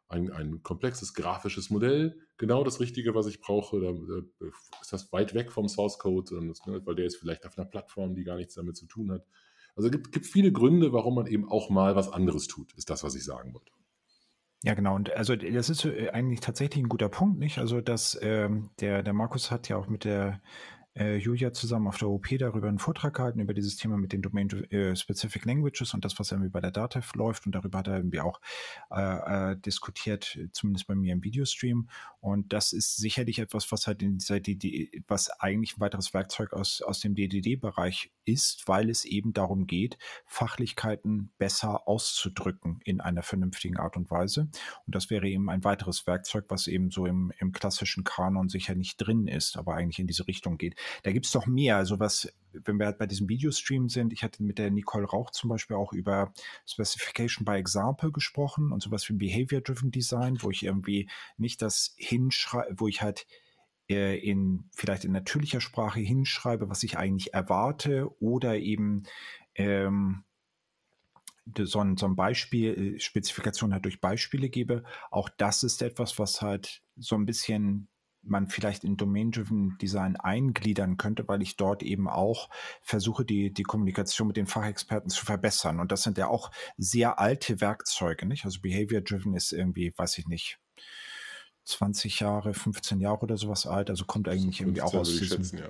[0.08, 3.82] ein, ein, komplexes grafisches Modell genau das Richtige, was ich brauche.
[3.82, 4.48] Da, da
[4.82, 7.68] ist das weit weg vom Source Code, und, ne, weil der ist vielleicht auf einer
[7.68, 9.26] Plattform, die gar nichts damit zu tun hat.
[9.76, 12.90] Also es gibt, gibt viele Gründe, warum man eben auch mal was anderes tut, ist
[12.90, 13.74] das, was ich sagen wollte.
[14.64, 14.96] Ja, genau.
[14.96, 17.60] Und also das ist äh, eigentlich tatsächlich ein guter Punkt, nicht?
[17.60, 20.42] Also, dass ähm, der, der Markus hat ja auch mit der
[21.18, 25.46] Julia zusammen auf der OP darüber einen Vortrag gehalten, über dieses Thema mit den Domain-Specific
[25.46, 27.46] äh, Languages und das, was irgendwie bei der DATEV läuft.
[27.46, 28.42] Und darüber hat er irgendwie auch
[28.92, 31.90] äh, äh, diskutiert, zumindest bei mir im Videostream.
[32.20, 36.54] Und das ist sicherlich etwas, was halt in dieser DD, was eigentlich ein weiteres Werkzeug
[36.54, 43.24] aus, aus dem DDD-Bereich ist, weil es eben darum geht, Fachlichkeiten besser auszudrücken in einer
[43.24, 44.50] vernünftigen Art und Weise.
[44.86, 48.76] Und das wäre eben ein weiteres Werkzeug, was eben so im, im klassischen Kanon sicher
[48.76, 50.76] nicht drin ist, aber eigentlich in diese Richtung geht.
[51.04, 51.78] Da gibt es doch mehr.
[51.78, 55.32] Also was, wenn wir halt bei diesem Videostream sind, ich hatte mit der Nicole Rauch
[55.32, 56.34] zum Beispiel auch über
[56.66, 62.76] Specification by Example gesprochen und sowas wie Behavior-Driven Design, wo ich irgendwie nicht das hinschreibe,
[62.78, 63.28] wo ich halt
[63.90, 69.04] äh, in vielleicht in natürlicher Sprache hinschreibe, was ich eigentlich erwarte oder eben
[69.56, 70.24] ähm,
[71.58, 74.84] so ein, so ein Beispiel, äh, Spezifikation halt durch Beispiele gebe.
[75.12, 77.88] Auch das ist etwas, was halt so ein bisschen
[78.30, 82.50] man vielleicht in Domain-Driven Design eingliedern könnte, weil ich dort eben auch
[82.82, 85.80] versuche, die, die Kommunikation mit den Fachexperten zu verbessern.
[85.80, 88.46] Und das sind ja auch sehr alte Werkzeuge, nicht?
[88.46, 90.60] Also Behavior-Driven ist irgendwie, weiß ich nicht,
[91.66, 95.44] 20 Jahre, 15 Jahre oder sowas alt, also kommt eigentlich irgendwie auch aus diesem.
[95.44, 95.70] Schätzen, ja.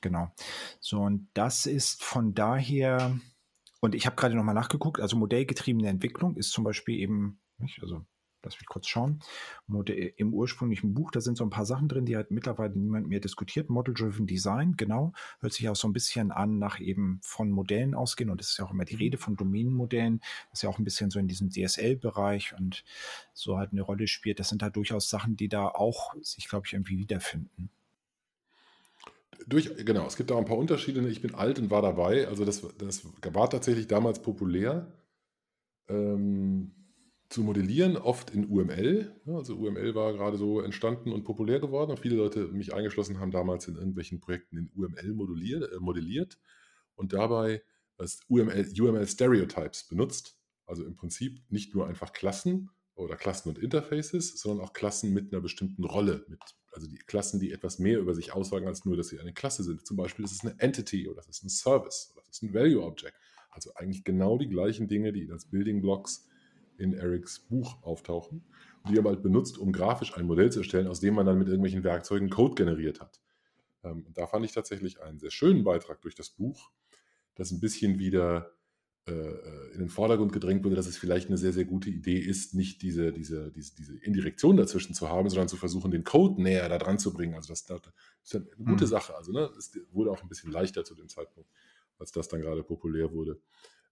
[0.00, 0.32] Genau.
[0.80, 3.18] So, und das ist von daher,
[3.80, 8.04] und ich habe gerade nochmal nachgeguckt, also modellgetriebene Entwicklung ist zum Beispiel eben, nicht, also
[8.44, 9.20] lass mich kurz schauen,
[9.66, 13.08] Modell, im ursprünglichen Buch, da sind so ein paar Sachen drin, die halt mittlerweile niemand
[13.08, 13.70] mehr diskutiert.
[13.70, 18.30] Model-Driven Design, genau, hört sich auch so ein bisschen an nach eben von Modellen ausgehen
[18.30, 20.20] und es ist ja auch immer die Rede von Domänenmodellen,
[20.50, 22.84] was ja auch ein bisschen so in diesem DSL-Bereich und
[23.32, 24.40] so halt eine Rolle spielt.
[24.40, 27.70] Das sind halt durchaus Sachen, die da auch sich, glaube ich, irgendwie wiederfinden.
[29.46, 31.06] Durch, genau, es gibt da ein paar Unterschiede.
[31.08, 32.28] Ich bin alt und war dabei.
[32.28, 34.86] Also das, das war tatsächlich damals populär
[35.88, 36.72] ähm,
[37.32, 39.20] zu modellieren, oft in UML.
[39.26, 41.90] Also UML war gerade so entstanden und populär geworden.
[41.90, 46.38] Und viele Leute, mich eingeschlossen, haben damals in irgendwelchen Projekten in UML modelliert, äh, modelliert
[46.94, 47.62] und dabei
[47.96, 50.38] das UML, UML Stereotypes benutzt.
[50.66, 55.32] Also im Prinzip nicht nur einfach Klassen oder Klassen und Interfaces, sondern auch Klassen mit
[55.32, 56.40] einer bestimmten Rolle, mit
[56.72, 59.62] also die Klassen, die etwas mehr über sich aussagen, als nur, dass sie eine Klasse
[59.62, 59.86] sind.
[59.86, 62.54] Zum Beispiel ist es eine Entity oder das ist ein Service oder das ist ein
[62.54, 63.14] Value Object.
[63.50, 66.26] Also eigentlich genau die gleichen Dinge, die als Building Blocks
[66.82, 68.44] in Erics Buch auftauchen.
[68.88, 71.46] Die haben halt benutzt, um grafisch ein Modell zu erstellen, aus dem man dann mit
[71.46, 73.20] irgendwelchen Werkzeugen Code generiert hat.
[73.84, 76.70] Ähm, und da fand ich tatsächlich einen sehr schönen Beitrag durch das Buch,
[77.36, 78.52] das ein bisschen wieder
[79.08, 82.18] äh, äh, in den Vordergrund gedrängt wurde, dass es vielleicht eine sehr, sehr gute Idee
[82.18, 86.40] ist, nicht diese, diese, diese, diese Indirektion dazwischen zu haben, sondern zu versuchen, den Code
[86.40, 87.34] näher da dran zu bringen.
[87.34, 87.80] Also das, das
[88.22, 88.88] ist eine gute mhm.
[88.88, 89.16] Sache.
[89.16, 91.50] Also ne, es wurde auch ein bisschen leichter zu dem Zeitpunkt,
[91.98, 93.40] als das dann gerade populär wurde.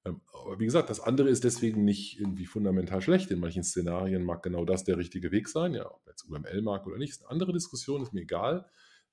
[0.05, 3.31] Ähm, aber wie gesagt, das andere ist deswegen nicht irgendwie fundamental schlecht.
[3.31, 5.75] In manchen Szenarien mag genau das der richtige Weg sein.
[5.75, 8.67] Ja, ob jetzt UML mag oder nicht, ist eine andere Diskussion, ist mir egal.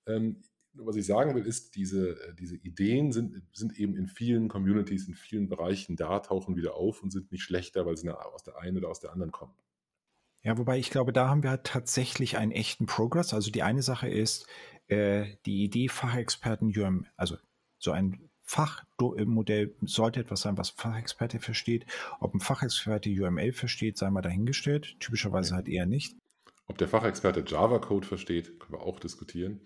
[0.05, 4.47] Ähm, was ich sagen will, ist, diese, äh, diese Ideen sind, sind eben in vielen
[4.47, 8.43] Communities, in vielen Bereichen da, tauchen wieder auf und sind nicht schlechter, weil sie aus
[8.43, 9.53] der einen oder aus der anderen kommen.
[10.43, 13.33] Ja, wobei ich glaube, da haben wir halt tatsächlich einen echten Progress.
[13.33, 14.47] Also die eine Sache ist,
[14.88, 16.73] äh, die Idee Fachexperten
[17.17, 17.38] also
[17.79, 21.85] so ein Fachmodell sollte etwas sein, was Fachexperte versteht.
[22.21, 24.95] Ob ein Fachexperte UML versteht, sei mal dahingestellt.
[24.99, 26.15] Typischerweise halt eher nicht.
[26.65, 29.59] Ob der Fachexperte Java-Code versteht, können wir auch diskutieren.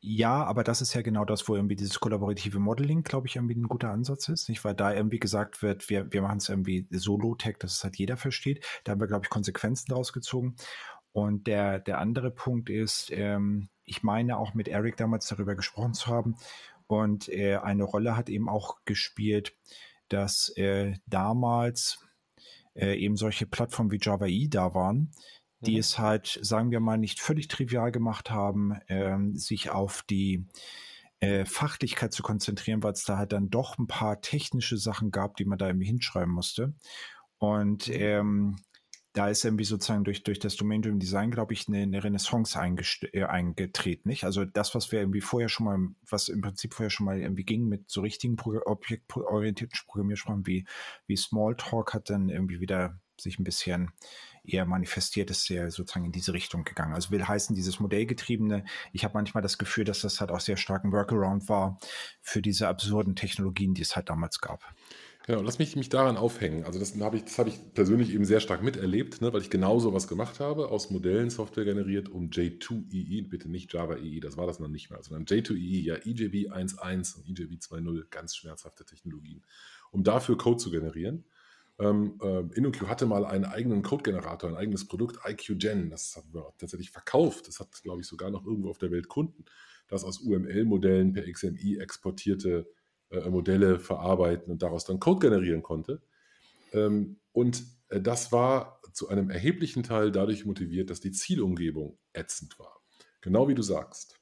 [0.00, 3.54] Ja, aber das ist ja genau das, wo irgendwie dieses kollaborative Modeling, glaube ich, irgendwie
[3.54, 4.64] ein guter Ansatz ist, nicht?
[4.64, 8.16] Weil da irgendwie gesagt wird, wir, wir machen es irgendwie solo-tech, dass es halt jeder
[8.16, 8.64] versteht.
[8.82, 10.56] Da haben wir, glaube ich, Konsequenzen daraus gezogen.
[11.12, 15.94] Und der, der andere Punkt ist, ähm, ich meine auch mit Eric damals darüber gesprochen
[15.94, 16.36] zu haben.
[16.92, 19.56] Und äh, eine Rolle hat eben auch gespielt,
[20.08, 22.04] dass äh, damals
[22.74, 25.10] äh, eben solche Plattformen wie Java E da waren,
[25.60, 25.78] die mhm.
[25.78, 30.46] es halt, sagen wir mal, nicht völlig trivial gemacht haben, ähm, sich auf die
[31.20, 35.36] äh, Fachlichkeit zu konzentrieren, weil es da halt dann doch ein paar technische Sachen gab,
[35.38, 36.74] die man da irgendwie hinschreiben musste.
[37.38, 37.94] Und mhm.
[37.94, 38.56] ähm,
[39.12, 43.24] da ist irgendwie sozusagen durch, durch das Domain-Driven Design, glaube ich, eine, eine Renaissance äh,
[43.24, 44.24] eingetreten, nicht?
[44.24, 47.44] Also das, was wir irgendwie vorher schon mal, was im Prinzip vorher schon mal irgendwie
[47.44, 50.66] ging mit so richtigen objektorientierten Programmiersprachen wie,
[51.06, 53.90] wie Smalltalk, hat dann irgendwie wieder sich ein bisschen
[54.44, 56.94] eher manifestiert, ist sehr sozusagen in diese Richtung gegangen.
[56.94, 60.56] Also will heißen, dieses Modellgetriebene, ich habe manchmal das Gefühl, dass das halt auch sehr
[60.56, 61.78] stark ein Workaround war
[62.20, 64.64] für diese absurden Technologien, die es halt damals gab.
[65.24, 66.64] Genau, lass mich, mich daran aufhängen.
[66.64, 69.80] Also das habe ich, das ich persönlich eben sehr stark miterlebt, ne, weil ich genau
[69.92, 74.36] was gemacht habe, aus Modellen Software generiert, um J2EE, e, bitte nicht Java EE, das
[74.36, 78.34] war das noch nicht mehr, sondern J2EE, e, ja EJB 1.1 und EJB 2.0, ganz
[78.34, 79.44] schmerzhafte Technologien,
[79.92, 81.24] um dafür Code zu generieren.
[81.78, 85.88] Ähm, äh, InnoQ hatte mal einen eigenen Code-Generator, ein eigenes Produkt, IQGen.
[85.90, 87.46] Das haben wir tatsächlich verkauft.
[87.48, 89.44] Das hat, glaube ich, sogar noch irgendwo auf der Welt Kunden,
[89.88, 92.66] das aus UML-Modellen per XMI exportierte
[93.12, 96.02] äh, Modelle verarbeiten und daraus dann Code generieren konnte.
[96.72, 102.58] Ähm, und äh, das war zu einem erheblichen Teil dadurch motiviert, dass die Zielumgebung ätzend
[102.58, 102.80] war.
[103.20, 104.18] Genau wie du sagst.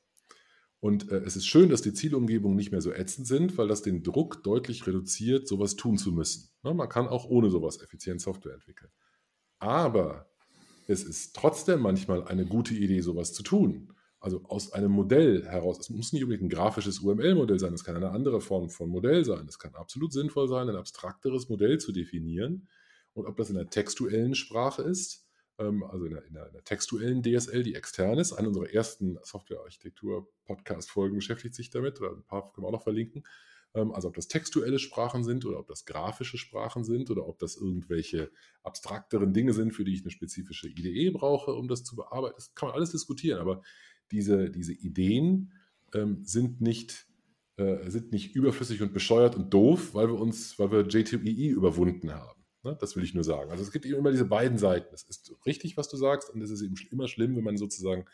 [0.80, 3.82] Und äh, es ist schön, dass die Zielumgebungen nicht mehr so ätzend sind, weil das
[3.82, 6.50] den Druck deutlich reduziert, sowas tun zu müssen.
[6.64, 8.90] Ja, man kann auch ohne sowas effizient Software entwickeln.
[9.58, 10.30] Aber
[10.86, 15.78] es ist trotzdem manchmal eine gute Idee, sowas zu tun, Also aus einem Modell heraus,
[15.78, 19.24] es muss nicht unbedingt ein grafisches UML-Modell sein, es kann eine andere Form von Modell
[19.24, 19.46] sein.
[19.48, 22.68] Es kann absolut sinnvoll sein, ein abstrakteres Modell zu definieren.
[23.14, 25.26] Und ob das in der textuellen Sprache ist,
[25.58, 28.70] ähm, also in der, in, der, in der, textuellen DSL, die extern ist, eine unserer
[28.70, 33.24] ersten Software-Architektur-Podcast-Folgen beschäftigt sich damit, oder ein paar können wir auch noch verlinken.
[33.74, 37.38] Ähm, also ob das textuelle Sprachen sind oder ob das grafische Sprachen sind oder ob
[37.38, 38.30] das irgendwelche
[38.62, 42.34] abstrakteren Dinge sind, für die ich eine spezifische IDE brauche, um das zu bearbeiten.
[42.36, 43.62] Das kann man alles diskutieren, aber
[44.10, 45.52] diese, diese Ideen
[45.94, 47.06] ähm, sind nicht
[47.60, 51.48] äh, sind nicht überflüssig und bescheuert und doof, weil wir uns, weil wir J2EE e
[51.48, 52.40] überwunden haben.
[52.62, 52.76] Ne?
[52.80, 53.50] Das will ich nur sagen.
[53.50, 54.94] Also es gibt eben immer diese beiden Seiten.
[54.94, 58.06] Es ist richtig, was du sagst, und es ist eben immer schlimm, wenn man sozusagen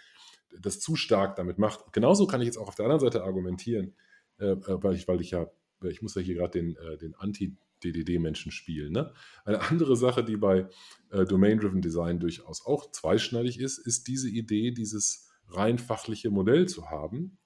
[0.61, 1.93] das zu stark damit macht.
[1.93, 3.95] genauso kann ich jetzt auch auf der anderen Seite argumentieren,
[4.39, 5.51] äh, äh weil, ich, weil ich ja,
[5.83, 8.93] ich muss ja hier gerade den, äh, den Anti-DDD-Menschen spielen.
[8.93, 9.13] Ne?
[9.45, 10.69] Eine andere Sache, die bei
[11.11, 16.91] äh, Domain-Driven Design durchaus auch zweischneidig ist, ist diese Idee, dieses rein fachliche Modell zu
[16.91, 17.39] haben,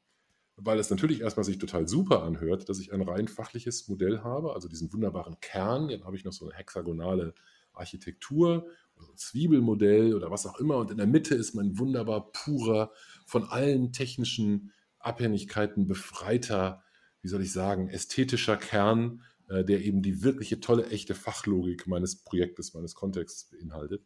[0.56, 4.54] weil es natürlich erstmal sich total super anhört, dass ich ein rein fachliches Modell habe,
[4.54, 7.34] also diesen wunderbaren Kern, dann habe ich noch so eine hexagonale
[7.72, 11.78] Architektur oder so ein Zwiebelmodell oder was auch immer und in der Mitte ist mein
[11.78, 12.92] wunderbar purer,
[13.26, 16.82] von allen technischen Abhängigkeiten befreiter,
[17.22, 22.22] wie soll ich sagen, ästhetischer Kern, äh, der eben die wirkliche tolle, echte Fachlogik meines
[22.22, 24.04] Projektes, meines Kontexts beinhaltet.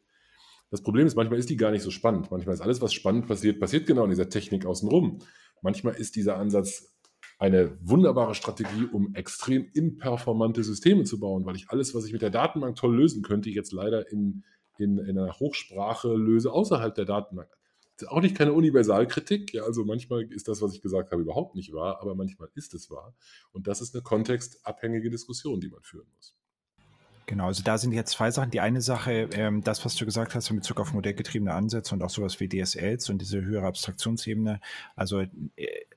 [0.71, 2.31] Das Problem ist, manchmal ist die gar nicht so spannend.
[2.31, 5.21] Manchmal ist alles, was spannend passiert, passiert genau in dieser Technik außenrum.
[5.63, 6.95] Manchmal ist dieser Ansatz
[7.39, 12.23] eine wunderbare Strategie, um extrem imperformante Systeme zu bauen, weil ich alles, was ich mit
[12.23, 14.45] der Datenbank toll lösen könnte, jetzt leider in,
[14.79, 17.51] in, in einer Hochsprache löse außerhalb der Datenbank.
[17.97, 19.55] Das ist auch nicht keine Universalkritik.
[19.55, 22.75] Ja, also manchmal ist das, was ich gesagt habe, überhaupt nicht wahr, aber manchmal ist
[22.75, 23.15] es wahr.
[23.53, 26.37] Und das ist eine kontextabhängige Diskussion, die man führen muss.
[27.27, 28.51] Genau, also da sind jetzt zwei Sachen.
[28.51, 32.03] Die eine Sache, ähm, das, was du gesagt hast in Bezug auf modellgetriebene Ansätze und
[32.03, 34.61] auch sowas wie DSLs und diese höhere Abstraktionsebene.
[34.95, 35.29] Also äh,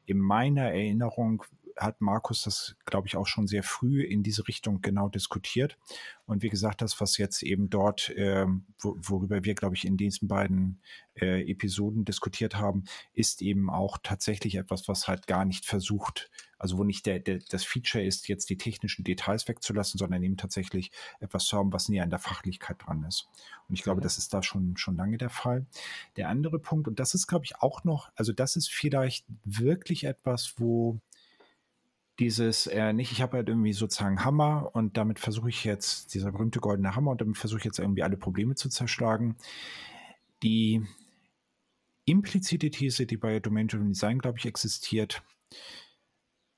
[0.06, 1.44] in meiner Erinnerung
[1.78, 5.78] hat Markus das, glaube ich, auch schon sehr früh in diese Richtung genau diskutiert.
[6.26, 8.46] Und wie gesagt, das, was jetzt eben dort, äh,
[8.80, 10.82] wo, worüber wir, glaube ich, in diesen beiden
[11.16, 16.78] äh, Episoden diskutiert haben, ist eben auch tatsächlich etwas, was halt gar nicht versucht, also
[16.78, 20.92] wo nicht der, der, das Feature ist, jetzt die technischen Details wegzulassen, sondern eben tatsächlich
[21.20, 23.30] etwas zu haben, was näher an der Fachlichkeit dran ist.
[23.70, 24.04] Und ich glaube, mhm.
[24.04, 25.66] das ist da schon, schon lange der Fall.
[26.18, 30.04] Der andere Punkt, und das ist, glaube ich, auch noch, also das ist vielleicht wirklich
[30.04, 31.00] etwas, wo
[32.20, 36.32] dieses äh, nicht, ich habe halt irgendwie sozusagen Hammer und damit versuche ich jetzt, dieser
[36.32, 39.38] berühmte goldene Hammer und damit versuche ich jetzt irgendwie alle Probleme zu zerschlagen.
[40.42, 40.84] Die
[42.06, 45.22] implizite These, die bei Domain-Driven Design, glaube ich, existiert,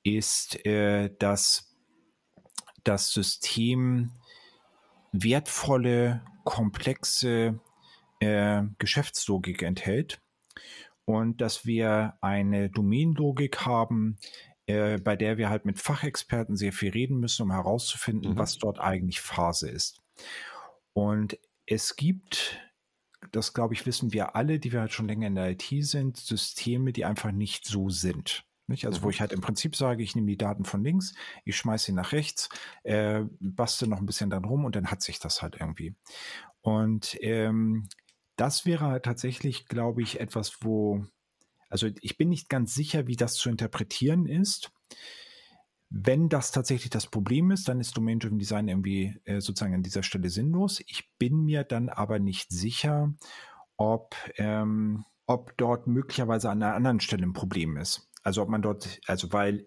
[0.02, 1.76] ist, äh, dass
[2.84, 4.12] das System
[5.12, 7.60] wertvolle, komplexe
[8.20, 10.22] äh, Geschäftslogik enthält
[11.04, 14.16] und dass wir eine Domainlogik haben,
[14.70, 18.38] äh, bei der wir halt mit Fachexperten sehr viel reden müssen, um herauszufinden, mhm.
[18.38, 20.00] was dort eigentlich Phase ist.
[20.92, 22.58] Und es gibt,
[23.32, 26.16] das glaube ich, wissen wir alle, die wir halt schon länger in der IT sind,
[26.16, 28.44] Systeme, die einfach nicht so sind.
[28.66, 28.86] Nicht?
[28.86, 29.04] Also, mhm.
[29.04, 31.14] wo ich halt im Prinzip sage, ich nehme die Daten von links,
[31.44, 32.48] ich schmeiße sie nach rechts,
[32.84, 35.94] äh, bastel noch ein bisschen dann rum und dann hat sich das halt irgendwie.
[36.60, 37.88] Und ähm,
[38.36, 41.04] das wäre halt tatsächlich, glaube ich, etwas, wo
[41.70, 44.72] also ich bin nicht ganz sicher, wie das zu interpretieren ist.
[45.88, 50.02] Wenn das tatsächlich das Problem ist, dann ist Domain-Driven Design irgendwie äh, sozusagen an dieser
[50.02, 50.80] Stelle sinnlos.
[50.86, 53.14] Ich bin mir dann aber nicht sicher,
[53.76, 58.08] ob, ähm, ob dort möglicherweise an einer anderen Stelle ein Problem ist.
[58.22, 59.66] Also ob man dort, also weil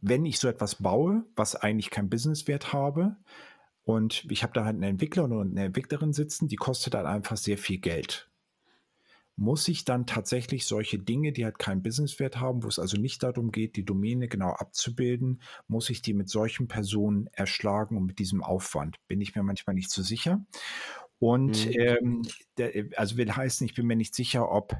[0.00, 3.16] wenn ich so etwas baue, was eigentlich keinen Businesswert habe,
[3.84, 7.36] und ich habe da halt einen Entwickler oder eine Entwicklerin sitzen, die kostet halt einfach
[7.36, 8.28] sehr viel Geld
[9.36, 13.22] muss ich dann tatsächlich solche Dinge, die halt keinen Businesswert haben, wo es also nicht
[13.22, 18.18] darum geht, die Domäne genau abzubilden, muss ich die mit solchen Personen erschlagen und mit
[18.18, 18.96] diesem Aufwand?
[19.08, 20.44] Bin ich mir manchmal nicht so sicher.
[21.18, 21.72] Und mhm.
[21.72, 22.22] ähm,
[22.58, 24.76] der, also will heißen, ich bin mir nicht sicher, ob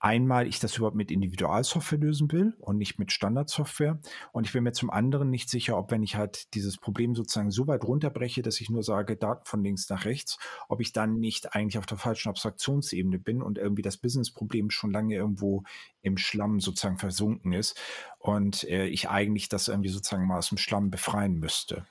[0.00, 4.00] einmal ich das überhaupt mit Individualsoftware lösen will und nicht mit Standardsoftware.
[4.32, 7.50] Und ich bin mir zum anderen nicht sicher, ob wenn ich halt dieses Problem sozusagen
[7.50, 10.38] so weit runterbreche, dass ich nur sage, Daten von links nach rechts,
[10.68, 14.90] ob ich dann nicht eigentlich auf der falschen Abstraktionsebene bin und irgendwie das Businessproblem schon
[14.90, 15.64] lange irgendwo
[16.02, 17.78] im Schlamm sozusagen versunken ist
[18.18, 21.86] und äh, ich eigentlich das irgendwie sozusagen mal aus dem Schlamm befreien müsste.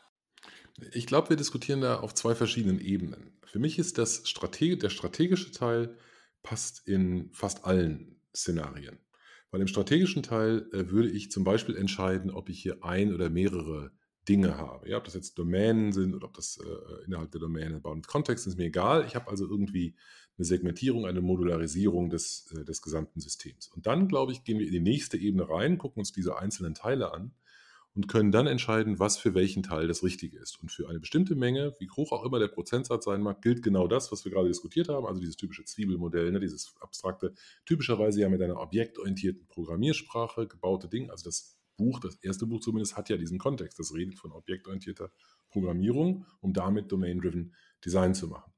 [0.92, 3.32] Ich glaube, wir diskutieren da auf zwei verschiedenen Ebenen.
[3.46, 5.98] Für mich ist das Strate der strategische Teil
[6.44, 9.00] passt in fast allen Szenarien.
[9.52, 13.30] Weil im strategischen Teil äh, würde ich zum Beispiel entscheiden, ob ich hier ein oder
[13.30, 13.92] mehrere
[14.28, 14.90] Dinge habe.
[14.90, 18.46] Ja, ob das jetzt Domänen sind oder ob das äh, innerhalb der Domäne Bound Context
[18.46, 19.06] ist, ist mir egal.
[19.06, 19.96] Ich habe also irgendwie
[20.38, 23.70] eine Segmentierung, eine Modularisierung des, äh, des gesamten Systems.
[23.70, 26.74] Und dann, glaube ich, gehen wir in die nächste Ebene rein, gucken uns diese einzelnen
[26.74, 27.32] Teile an
[27.98, 30.62] und können dann entscheiden, was für welchen Teil das Richtige ist.
[30.62, 33.88] Und für eine bestimmte Menge, wie hoch auch immer der Prozentsatz sein mag, gilt genau
[33.88, 37.34] das, was wir gerade diskutiert haben, also dieses typische Zwiebelmodell, ne, dieses abstrakte,
[37.66, 41.10] typischerweise ja mit einer objektorientierten Programmiersprache gebaute Ding.
[41.10, 43.80] Also das Buch, das erste Buch zumindest, hat ja diesen Kontext.
[43.80, 45.10] Das redet von objektorientierter
[45.50, 48.54] Programmierung, um damit Domain-Driven Design zu machen.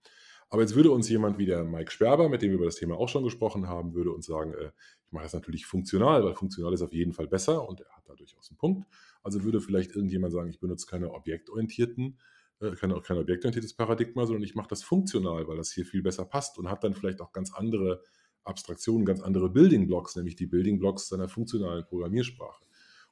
[0.50, 2.98] Aber jetzt würde uns jemand wie der Mike Sperber, mit dem wir über das Thema
[2.98, 4.72] auch schon gesprochen haben, würde uns sagen, äh,
[5.06, 8.10] ich mache das natürlich funktional, weil funktional ist auf jeden Fall besser und er hat
[8.10, 8.86] da durchaus einen Punkt.
[9.24, 12.20] Also würde vielleicht irgendjemand sagen, ich benutze keine objektorientierten,
[12.59, 16.26] äh, keine, kein objektorientiertes Paradigma, sondern ich mache das funktional, weil das hier viel besser
[16.26, 18.03] passt und hat dann vielleicht auch ganz andere
[18.43, 22.63] Abstraktionen, ganz andere Building Blocks, nämlich die Building Blocks seiner funktionalen Programmiersprache.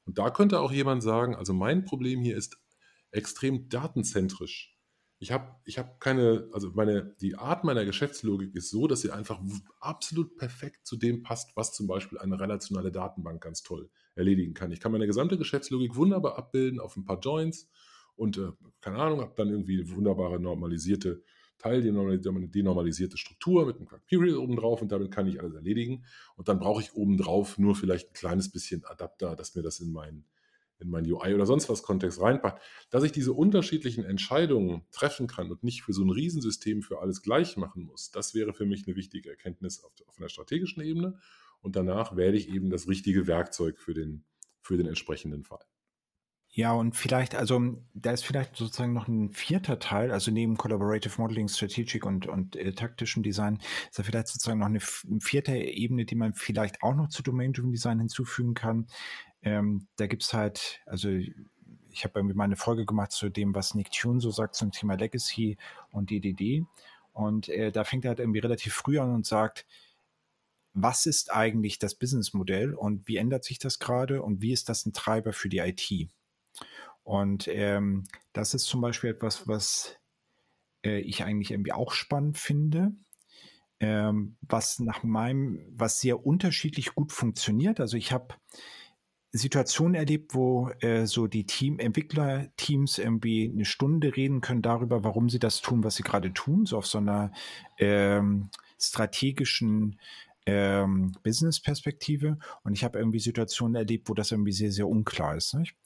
[0.06, 2.58] Und da könnte auch jemand sagen, also mein Problem hier ist
[3.10, 4.78] extrem datenzentrisch
[5.20, 9.10] ich habe ich hab keine, also meine, die Art meiner Geschäftslogik ist so, dass sie
[9.10, 9.40] einfach
[9.80, 14.72] absolut perfekt zu dem passt, was zum Beispiel eine relationale Datenbank ganz toll erledigen kann.
[14.72, 17.70] Ich kann meine gesamte Geschäftslogik wunderbar abbilden auf ein paar Joins
[18.16, 18.50] und, äh,
[18.80, 21.22] keine Ahnung, habe dann irgendwie eine wunderbare normalisierte
[21.58, 26.04] Teil, denormalisierte Struktur mit einem Quark Period oben drauf und damit kann ich alles erledigen.
[26.36, 29.80] Und dann brauche ich oben drauf nur vielleicht ein kleines bisschen Adapter, dass mir das
[29.80, 30.24] in meinen
[30.80, 35.50] in mein UI oder sonst was Kontext reinpackt, dass ich diese unterschiedlichen Entscheidungen treffen kann
[35.50, 38.86] und nicht für so ein Riesensystem für alles gleich machen muss, das wäre für mich
[38.86, 41.18] eine wichtige Erkenntnis auf, auf einer strategischen Ebene.
[41.60, 44.24] Und danach wähle ich eben das richtige Werkzeug für den,
[44.60, 45.64] für den entsprechenden Fall.
[46.50, 51.20] Ja, und vielleicht, also da ist vielleicht sozusagen noch ein vierter Teil, also neben Collaborative
[51.20, 55.56] Modeling, Strategic und, und äh, taktischem Design, ist da vielleicht sozusagen noch eine, eine vierte
[55.56, 58.86] Ebene, die man vielleicht auch noch zu Domain-Driven Design hinzufügen kann.
[59.42, 63.54] Ähm, da gibt es halt, also ich habe irgendwie mal eine Folge gemacht zu dem,
[63.54, 65.58] was Nick Tune so sagt zum Thema Legacy
[65.90, 66.64] und DDD.
[67.12, 69.66] Und äh, da fängt er halt irgendwie relativ früh an und sagt,
[70.74, 74.86] was ist eigentlich das Businessmodell und wie ändert sich das gerade und wie ist das
[74.86, 76.10] ein Treiber für die IT?
[77.02, 79.96] Und ähm, das ist zum Beispiel etwas, was
[80.84, 82.92] äh, ich eigentlich irgendwie auch spannend finde,
[83.80, 87.80] ähm, was nach meinem, was sehr unterschiedlich gut funktioniert.
[87.80, 88.34] Also ich habe
[89.30, 95.28] Situationen erlebt, wo äh, so die Team Entwicklerteams irgendwie eine Stunde reden können darüber, warum
[95.28, 97.32] sie das tun, was sie gerade tun, so auf so einer
[97.78, 98.50] ähm,
[98.80, 99.98] strategischen
[100.48, 102.38] ähm, Business-Perspektive.
[102.62, 105.54] Und ich habe irgendwie Situationen erlebt, wo das irgendwie sehr, sehr unklar ist.
[105.54, 105.76] Nicht?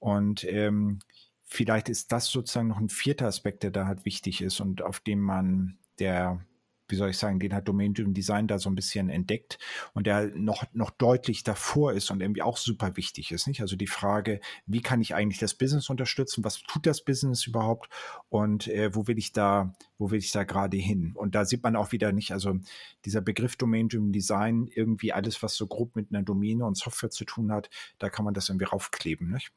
[0.00, 0.98] Und ähm,
[1.44, 5.00] vielleicht ist das sozusagen noch ein vierter Aspekt, der da halt wichtig ist und auf
[5.00, 6.40] dem man der
[6.88, 9.58] wie soll ich sagen, den hat Domain-Driven Design da so ein bisschen entdeckt
[9.94, 13.60] und der noch, noch deutlich davor ist und irgendwie auch super wichtig ist, nicht?
[13.60, 16.44] Also die Frage, wie kann ich eigentlich das Business unterstützen?
[16.44, 17.88] Was tut das Business überhaupt?
[18.28, 21.12] Und äh, wo will ich da, wo will ich da gerade hin?
[21.14, 22.58] Und da sieht man auch wieder nicht, also
[23.04, 27.24] dieser Begriff Domain-Driven Design, irgendwie alles, was so grob mit einer Domäne und Software zu
[27.24, 29.52] tun hat, da kann man das irgendwie raufkleben, nicht?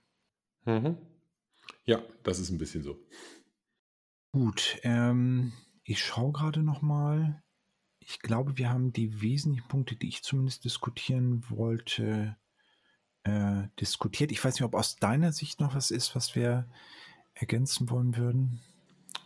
[0.66, 0.98] Mhm.
[1.86, 3.00] Ja, das ist ein bisschen so.
[4.32, 5.52] Gut, ähm,
[5.92, 7.44] ich schaue gerade noch mal.
[8.00, 12.38] Ich glaube, wir haben die wesentlichen Punkte, die ich zumindest diskutieren wollte,
[13.24, 14.32] äh, diskutiert.
[14.32, 16.68] Ich weiß nicht, ob aus deiner Sicht noch was ist, was wir
[17.34, 18.62] ergänzen wollen würden.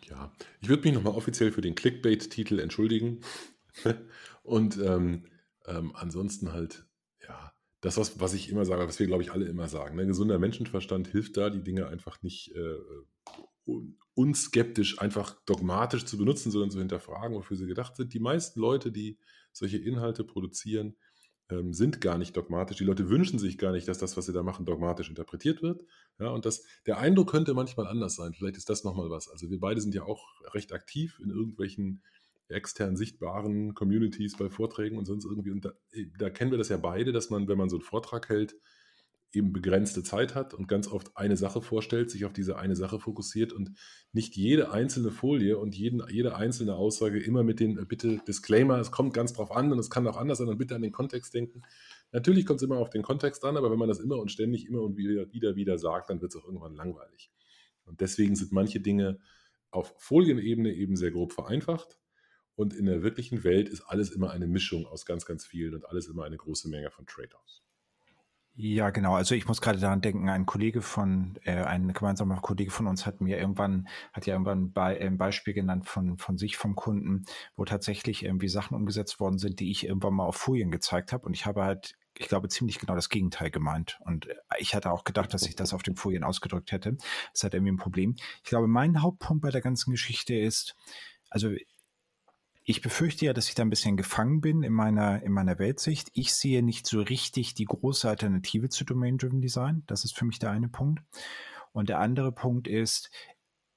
[0.10, 3.22] Ja, ich würde mich nochmal offiziell für den Clickbait-Titel entschuldigen.
[4.44, 5.26] Und ähm,
[5.68, 6.88] ähm, ansonsten halt,
[7.28, 9.96] ja, das, was, was ich immer sage, was wir, glaube ich, alle immer sagen.
[9.98, 10.08] Ne?
[10.08, 12.78] Gesunder Menschenverstand hilft da, die Dinge einfach nicht äh,
[14.16, 18.14] unskeptisch, einfach dogmatisch zu benutzen, sondern zu hinterfragen, wofür sie gedacht sind.
[18.14, 19.20] Die meisten Leute, die
[19.52, 20.96] solche Inhalte produzieren,
[21.50, 22.78] ähm, sind gar nicht dogmatisch.
[22.78, 25.84] Die Leute wünschen sich gar nicht, dass das, was sie da machen, dogmatisch interpretiert wird.
[26.18, 28.34] Ja, und das, der Eindruck könnte manchmal anders sein.
[28.34, 29.30] Vielleicht ist das nochmal was.
[29.30, 32.02] Also wir beide sind ja auch recht aktiv in irgendwelchen
[32.48, 35.52] extern sichtbaren Communities bei Vorträgen und sonst irgendwie.
[35.52, 35.72] Und da,
[36.18, 38.56] da kennen wir das ja beide, dass man, wenn man so einen Vortrag hält,
[39.36, 43.00] eben begrenzte Zeit hat und ganz oft eine Sache vorstellt, sich auf diese eine Sache
[43.00, 43.72] fokussiert und
[44.12, 48.80] nicht jede einzelne Folie und jeden, jede einzelne Aussage immer mit den äh, bitte Disclaimer,
[48.80, 50.92] es kommt ganz drauf an und es kann auch anders sein und bitte an den
[50.92, 51.64] Kontext denken.
[52.12, 54.68] Natürlich kommt es immer auf den Kontext an, aber wenn man das immer und ständig
[54.68, 57.32] immer und wieder wieder, wieder sagt, dann wird es auch irgendwann langweilig.
[57.86, 59.20] Und deswegen sind manche Dinge
[59.72, 62.00] auf Folienebene eben sehr grob vereinfacht.
[62.56, 65.86] Und in der wirklichen Welt ist alles immer eine Mischung aus ganz, ganz vielen und
[65.86, 67.65] alles immer eine große Menge von Trade-offs.
[68.58, 69.16] Ja, genau.
[69.16, 73.06] Also ich muss gerade daran denken, ein Kollege von, äh, ein gemeinsamer Kollege von uns
[73.06, 77.26] hat mir irgendwann, hat ja irgendwann bei, ein Beispiel genannt von, von sich vom Kunden,
[77.58, 81.26] wo tatsächlich irgendwie Sachen umgesetzt worden sind, die ich irgendwann mal auf Folien gezeigt habe.
[81.26, 84.00] Und ich habe halt, ich glaube, ziemlich genau das Gegenteil gemeint.
[84.06, 86.96] Und ich hatte auch gedacht, dass ich das auf den Folien ausgedrückt hätte.
[87.34, 88.16] Das halt irgendwie ein Problem.
[88.42, 90.76] Ich glaube, mein Hauptpunkt bei der ganzen Geschichte ist,
[91.30, 91.50] also
[92.68, 96.10] ich befürchte ja, dass ich da ein bisschen gefangen bin in meiner, in meiner Weltsicht.
[96.14, 99.84] Ich sehe nicht so richtig die große Alternative zu Domain-Driven Design.
[99.86, 101.04] Das ist für mich der eine Punkt.
[101.74, 103.12] Und der andere Punkt ist,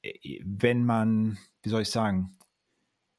[0.01, 2.39] äh, wenn man, wie soll ich sagen,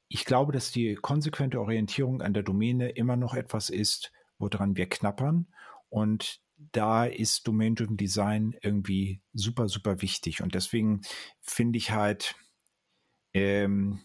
[0.07, 4.89] ich glaube, dass die konsequente Orientierung an der Domäne immer noch etwas ist, woran wir
[4.89, 5.53] knappern.
[5.89, 6.41] Und
[6.71, 10.41] da ist Domain-Driven Design irgendwie super, super wichtig.
[10.41, 11.01] Und deswegen
[11.41, 12.35] finde ich halt,
[13.33, 13.99] ähm,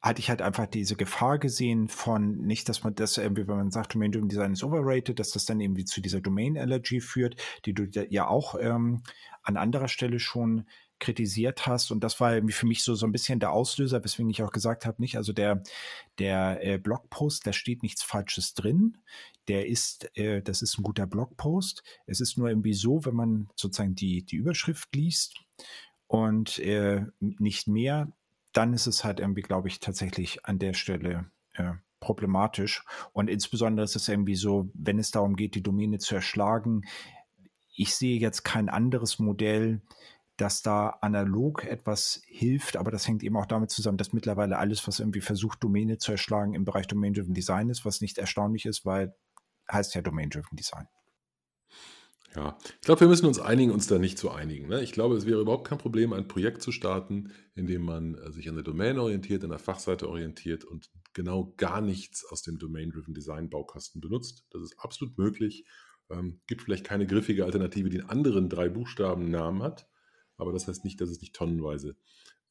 [0.00, 3.70] hatte ich halt einfach diese Gefahr gesehen von nicht, dass man das irgendwie, wenn man
[3.70, 7.84] sagt, Domain-Driven Design ist overrated, dass das dann irgendwie zu dieser Domain-Allergy führt, die du
[7.84, 9.02] ja auch ähm,
[9.42, 10.66] an anderer Stelle schon
[11.00, 11.90] kritisiert hast.
[11.90, 14.52] Und das war irgendwie für mich so, so ein bisschen der Auslöser, weswegen ich auch
[14.52, 15.62] gesagt habe, nicht, also der,
[16.18, 18.98] der äh, Blogpost, da steht nichts Falsches drin.
[19.48, 21.82] Der ist, äh, das ist ein guter Blogpost.
[22.06, 25.40] Es ist nur irgendwie so, wenn man sozusagen die, die Überschrift liest
[26.06, 28.12] und äh, nicht mehr,
[28.52, 32.84] dann ist es halt irgendwie, glaube ich, tatsächlich an der Stelle äh, problematisch.
[33.12, 36.82] Und insbesondere ist es irgendwie so, wenn es darum geht, die Domäne zu erschlagen,
[37.74, 39.82] ich sehe jetzt kein anderes Modell,
[40.36, 44.86] dass da analog etwas hilft, aber das hängt eben auch damit zusammen, dass mittlerweile alles,
[44.86, 48.84] was irgendwie versucht, Domäne zu erschlagen, im Bereich Domain-Driven Design ist, was nicht erstaunlich ist,
[48.86, 49.14] weil
[49.70, 50.86] heißt ja Domain-Driven Design.
[52.38, 54.68] Ja, ich glaube, wir müssen uns einigen, uns da nicht zu einigen.
[54.68, 54.80] Ne?
[54.82, 58.30] Ich glaube, es wäre überhaupt kein Problem, ein Projekt zu starten, in dem man äh,
[58.30, 62.58] sich an der Domain orientiert, an der Fachseite orientiert und genau gar nichts aus dem
[62.58, 64.46] Domain-Driven Design Baukasten benutzt.
[64.50, 65.64] Das ist absolut möglich.
[66.10, 69.88] Ähm, gibt vielleicht keine griffige Alternative, die einen anderen drei Buchstaben Namen hat
[70.38, 71.96] aber das heißt nicht, dass es nicht tonnenweise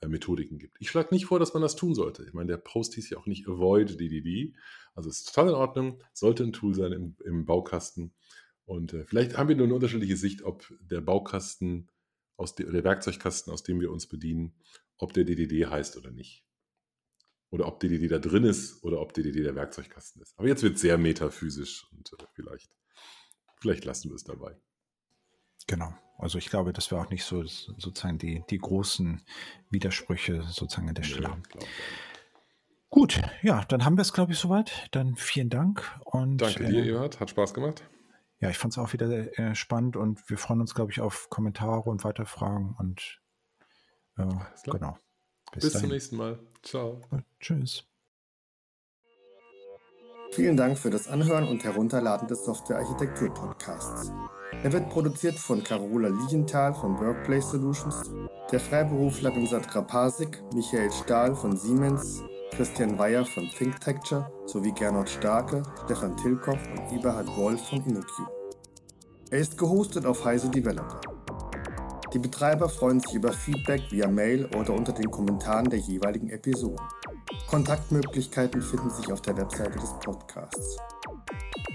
[0.02, 0.76] äh, Methodiken gibt.
[0.80, 2.24] Ich schlage nicht vor, dass man das tun sollte.
[2.24, 4.54] Ich meine, der Post hieß ja auch nicht Avoid DDD.
[4.94, 8.14] Also ist total in Ordnung, sollte ein Tool sein im, im Baukasten.
[8.68, 11.90] Und äh, vielleicht haben wir nur eine unterschiedliche Sicht, ob der Baukasten,
[12.36, 14.54] aus de, der Werkzeugkasten, aus dem wir uns bedienen,
[14.98, 16.46] ob der DDD heißt oder nicht.
[17.50, 20.38] Oder ob DDD da drin ist oder ob DDD der Werkzeugkasten ist.
[20.38, 22.70] Aber jetzt wird es sehr metaphysisch und äh, vielleicht,
[23.56, 24.60] vielleicht lassen wir es dabei.
[25.66, 25.98] Genau.
[26.18, 29.22] Also ich glaube, dass wir auch nicht so sozusagen die, die großen
[29.70, 31.44] Widersprüche sozusagen an der Stelle haben.
[31.56, 31.66] Ja,
[32.90, 34.88] Gut, ja, dann haben wir es, glaube ich, soweit.
[34.92, 36.00] Dann vielen Dank.
[36.04, 37.20] Und, Danke dir, äh, Eberhard.
[37.20, 37.84] Hat Spaß gemacht.
[38.40, 39.10] Ja, ich fand es auch wieder
[39.40, 42.76] äh, spannend und wir freuen uns, glaube ich, auf Kommentare und weitere Fragen.
[42.78, 43.20] Und
[44.18, 44.28] äh,
[44.64, 44.98] genau.
[45.52, 46.40] Bis, Bis zum nächsten Mal.
[46.62, 47.02] Ciao.
[47.10, 47.84] Und tschüss.
[50.34, 54.12] Vielen Dank für das Anhören und Herunterladen des Software Architektur Podcasts.
[54.64, 58.12] Er wird produziert von Carola Lienthal von Workplace Solutions,
[58.52, 62.24] der Freiberuflerin Sandra Pasik, Michael Stahl von Siemens,
[62.58, 68.28] Christian Weyer von ThinkTecture sowie Gernot Starke, Stefan Tilkoff und Eberhard Wolf von InnoQ.
[69.30, 71.00] Er ist gehostet auf Heise Developer.
[72.12, 76.84] Die Betreiber freuen sich über Feedback via Mail oder unter den Kommentaren der jeweiligen Episoden.
[77.48, 80.78] Kontaktmöglichkeiten finden sich auf der Webseite des Podcasts.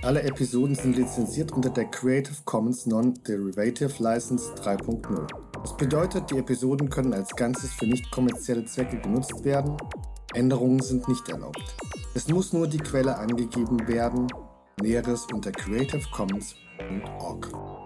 [0.02, 5.28] Alle Episoden sind lizenziert unter der Creative Commons Non-Derivative License 3.0.
[5.62, 9.76] Das bedeutet, die Episoden können als Ganzes für nicht kommerzielle Zwecke genutzt werden.
[10.34, 11.62] Änderungen sind nicht erlaubt.
[12.14, 14.26] Es muss nur die Quelle angegeben werden.
[14.80, 17.81] Näheres unter creativecommons.org.